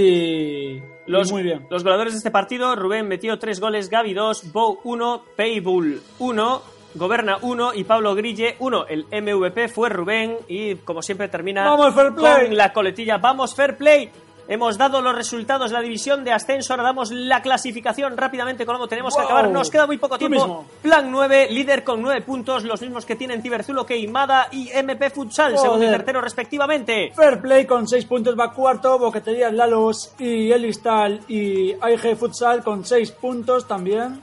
y 0.77 0.83
Los, 1.07 1.33
muy 1.33 1.43
bien. 1.43 1.67
los 1.71 1.83
goleadores 1.83 2.13
de 2.13 2.19
este 2.19 2.31
partido, 2.31 2.77
Rubén 2.77 3.09
metió 3.09 3.39
3 3.39 3.61
goles, 3.61 3.89
Gaby 3.89 4.13
2, 4.15 4.53
Bow 4.53 4.79
1, 4.85 5.23
Paybull 5.37 6.01
1, 6.19 6.63
Goberna 6.95 7.39
1 7.43 7.75
y 7.75 7.85
Pablo 7.85 8.15
Grille 8.15 8.57
1. 8.59 8.87
El 8.89 9.07
MVP 9.11 9.69
fue 9.69 9.89
Rubén 9.89 10.37
y 10.49 10.77
como 10.77 11.03
siempre 11.03 11.29
termina 11.29 11.65
¡Vamos, 11.65 11.95
fair 11.95 12.15
play! 12.15 12.47
con 12.47 12.57
la 12.57 12.73
coletilla. 12.73 13.19
¡Vamos, 13.19 13.55
fair 13.55 13.77
play! 13.77 14.11
Hemos 14.51 14.79
dado 14.79 15.03
los 15.03 15.15
resultados 15.15 15.69
de 15.69 15.75
la 15.75 15.83
división 15.83 16.25
de 16.25 16.33
ascenso, 16.33 16.73
ahora 16.73 16.85
damos 16.85 17.11
la 17.11 17.43
clasificación 17.43 18.17
rápidamente, 18.17 18.65
Colombo, 18.65 18.89
tenemos 18.89 19.15
que 19.15 19.21
acabar, 19.21 19.51
nos 19.51 19.69
queda 19.69 19.87
muy 19.87 19.99
poco 19.99 20.15
Tú 20.15 20.21
tiempo. 20.27 20.37
mismo. 20.39 20.67
Plan 20.81 21.11
9, 21.13 21.49
líder 21.51 21.85
con 21.85 22.01
9 22.01 22.23
puntos, 22.23 22.65
los 22.65 22.81
mismos 22.81 23.05
que 23.05 23.15
tienen 23.15 23.43
Ciberzulo, 23.43 23.85
Queimada 23.85 24.49
y 24.51 24.71
MP 24.71 25.11
Futsal, 25.11 25.53
Joder. 25.53 25.61
segundo 25.61 25.85
y 25.85 25.91
tercero 25.91 26.23
respectivamente. 26.23 27.13
Fair 27.15 27.43
Play 27.43 27.67
con 27.67 27.87
6 27.87 28.07
puntos 28.07 28.35
va 28.41 28.51
cuarto, 28.55 28.99
Boqueterías 28.99 29.53
Lalos 29.53 30.15
y 30.19 30.51
Elistal 30.51 31.21
y 31.29 31.75
AIG 31.79 32.17
Futsal 32.17 32.65
con 32.65 32.87
6 32.87 33.11
puntos 33.13 33.69
también. 33.69 34.19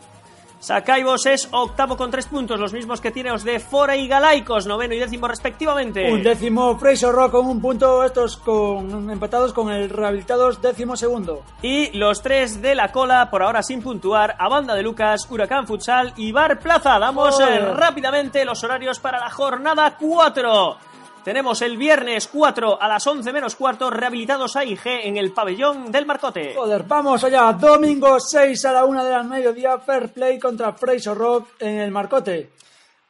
Sacaibos 0.66 1.28
es 1.28 1.48
octavo 1.52 1.96
con 1.96 2.10
tres 2.10 2.26
puntos, 2.26 2.60
los 2.60 2.74
mismos 2.74 3.00
que 3.00 3.12
tiene 3.12 3.32
os 3.32 3.44
de 3.44 3.60
Fora 3.60 3.96
y 3.96 4.08
Galaicos, 4.08 4.66
noveno 4.66 4.96
y 4.96 5.00
décimo 5.00 5.28
respectivamente. 5.28 6.12
Un 6.12 6.24
décimo 6.24 6.76
Fraser 6.80 7.12
Rock 7.12 7.34
con 7.34 7.46
un 7.46 7.62
punto, 7.62 8.04
estos 8.04 8.38
con 8.38 9.12
empatados 9.12 9.54
con 9.54 9.72
el 9.72 9.92
Rehabilitados 9.92 10.64
décimo 10.64 10.98
segundo. 10.98 11.44
Y 11.62 11.96
los 11.96 12.24
tres 12.24 12.64
de 12.64 12.74
la 12.74 12.92
cola, 12.92 13.30
por 13.30 13.44
ahora 13.44 13.62
sin 13.62 13.84
puntuar, 13.84 14.36
a 14.40 14.50
Banda 14.50 14.74
de 14.74 14.82
Lucas, 14.82 15.28
Huracán 15.30 15.68
Futsal 15.68 16.14
y 16.18 16.32
Bar 16.32 16.58
Plaza. 16.58 16.98
Damos 16.98 17.40
eh, 17.40 17.60
rápidamente 17.60 18.44
los 18.44 18.64
horarios 18.64 18.98
para 18.98 19.20
la 19.20 19.30
jornada 19.30 19.96
4. 20.00 20.78
Tenemos 21.26 21.64
el 21.64 21.76
viernes 21.76 22.30
4 22.32 22.80
a 22.80 22.88
las 22.88 23.08
11 23.08 23.34
menos 23.34 23.56
cuarto, 23.56 23.90
rehabilitados 23.90 24.56
a 24.56 24.64
IG 24.64 24.86
en 24.86 25.18
el 25.18 25.34
pabellón 25.34 25.92
del 25.92 26.06
Marcote. 26.06 26.54
Joder, 26.54 26.84
vamos 26.84 27.24
allá. 27.24 27.52
Domingo 27.54 28.20
6 28.20 28.64
a 28.66 28.72
la 28.72 28.86
1 28.86 29.04
de 29.04 29.10
la 29.10 29.24
mediodía, 29.24 29.80
Fair 29.80 30.10
Play 30.10 30.38
contra 30.38 30.74
Fraser 30.74 31.18
Rock 31.18 31.48
en 31.62 31.80
el 31.80 31.90
Marcote. 31.90 32.52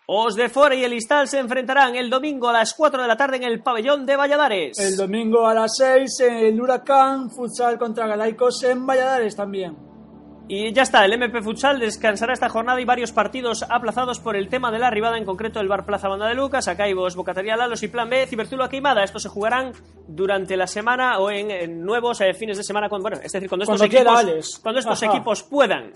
Os 0.06 0.34
de 0.36 0.48
Fora 0.48 0.76
y 0.76 0.86
el 0.86 0.94
Istal 0.94 1.28
se 1.28 1.40
enfrentarán 1.40 1.98
el 1.98 2.10
domingo 2.10 2.48
a 2.48 2.54
las 2.54 2.74
4 2.74 3.02
de 3.02 3.08
la 3.10 3.18
tarde 3.18 3.36
en 3.36 3.44
el 3.44 3.62
pabellón 3.62 4.06
de 4.06 4.16
Valladares. 4.16 4.80
El 4.80 4.96
domingo 4.96 5.46
a 5.46 5.54
las 5.54 5.76
6 5.76 6.20
el 6.22 6.62
Huracán 6.62 7.30
Futsal 7.30 7.78
contra 7.78 8.08
Galaicos 8.08 8.64
en 8.64 8.88
Valladares 8.88 9.36
también. 9.36 9.95
Y 10.48 10.74
ya 10.74 10.84
está, 10.84 11.04
el 11.06 11.14
MP 11.14 11.42
Futsal 11.42 11.80
descansará 11.80 12.34
esta 12.34 12.50
jornada 12.50 12.80
y 12.80 12.86
varios 12.86 13.12
partidos 13.12 13.66
aplazados 13.68 14.20
por 14.20 14.36
el 14.36 14.48
tema 14.48 14.72
de 14.72 14.78
la 14.78 14.88
arribada, 14.88 15.18
en 15.18 15.26
concreto 15.26 15.60
el 15.60 15.68
Bar 15.68 15.86
Plaza 15.86 16.08
Banda 16.08 16.28
de 16.28 16.36
Lucas, 16.36 16.68
Acaibos, 16.68 17.16
Bocataría 17.16 17.56
Lalos 17.56 17.82
y 17.82 17.88
Plan 17.88 18.10
B, 18.10 18.28
Ciberzulo 18.28 18.70
Queimada. 18.70 19.04
Estos 19.04 19.24
se 19.24 19.30
jugarán 19.30 19.72
durante 20.08 20.56
la 20.56 20.68
semana 20.68 21.18
o 21.18 21.32
en, 21.32 21.84
nuevos 21.84 22.22
eh, 22.22 22.34
fines 22.36 22.58
de 22.58 22.64
semana, 22.64 22.90
con, 22.90 23.02
bueno, 23.02 23.18
es 23.24 23.32
decir, 23.32 23.50
cuando 23.50 23.64
estos, 23.64 23.82
equipos, 23.82 24.60
cuando 24.62 24.80
estos 24.80 25.02
equipos 25.02 25.42
puedan. 25.44 25.92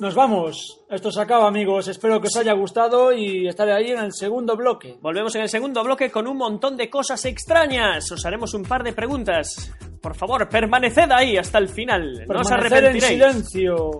Nos 0.00 0.14
vamos. 0.14 0.80
Esto 0.88 1.12
se 1.12 1.20
acaba, 1.20 1.46
amigos. 1.46 1.86
Espero 1.86 2.20
que 2.20 2.26
os 2.26 2.36
haya 2.36 2.54
gustado 2.54 3.12
y 3.12 3.46
estaré 3.46 3.72
ahí 3.72 3.90
en 3.90 3.98
el 3.98 4.12
segundo 4.14 4.56
bloque. 4.56 4.96
Volvemos 5.00 5.34
en 5.36 5.42
el 5.42 5.48
segundo 5.48 5.84
bloque 5.84 6.10
con 6.10 6.26
un 6.26 6.38
montón 6.38 6.76
de 6.76 6.88
cosas 6.88 7.24
extrañas. 7.26 8.10
Os 8.10 8.24
haremos 8.24 8.54
un 8.54 8.64
par 8.64 8.82
de 8.82 8.94
preguntas. 8.94 9.70
Por 10.00 10.14
favor, 10.14 10.48
permaneced 10.48 11.10
ahí 11.10 11.36
hasta 11.36 11.58
el 11.58 11.68
final. 11.68 12.24
no 12.26 12.40
os 12.40 12.50
arrepentiréis. 12.50 13.04
en 13.04 13.10
silencio. 13.10 13.90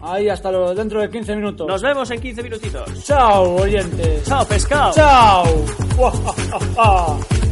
Ahí 0.00 0.28
hasta 0.28 0.52
lo, 0.52 0.72
dentro 0.74 1.00
de 1.00 1.10
15 1.10 1.34
minutos. 1.34 1.66
Nos 1.66 1.82
vemos 1.82 2.08
en 2.12 2.20
15 2.20 2.42
minutitos. 2.44 3.04
Chao, 3.04 3.56
oyentes. 3.56 4.24
Chao, 4.24 4.46
pescado. 4.46 4.92
Chao. 4.94 5.44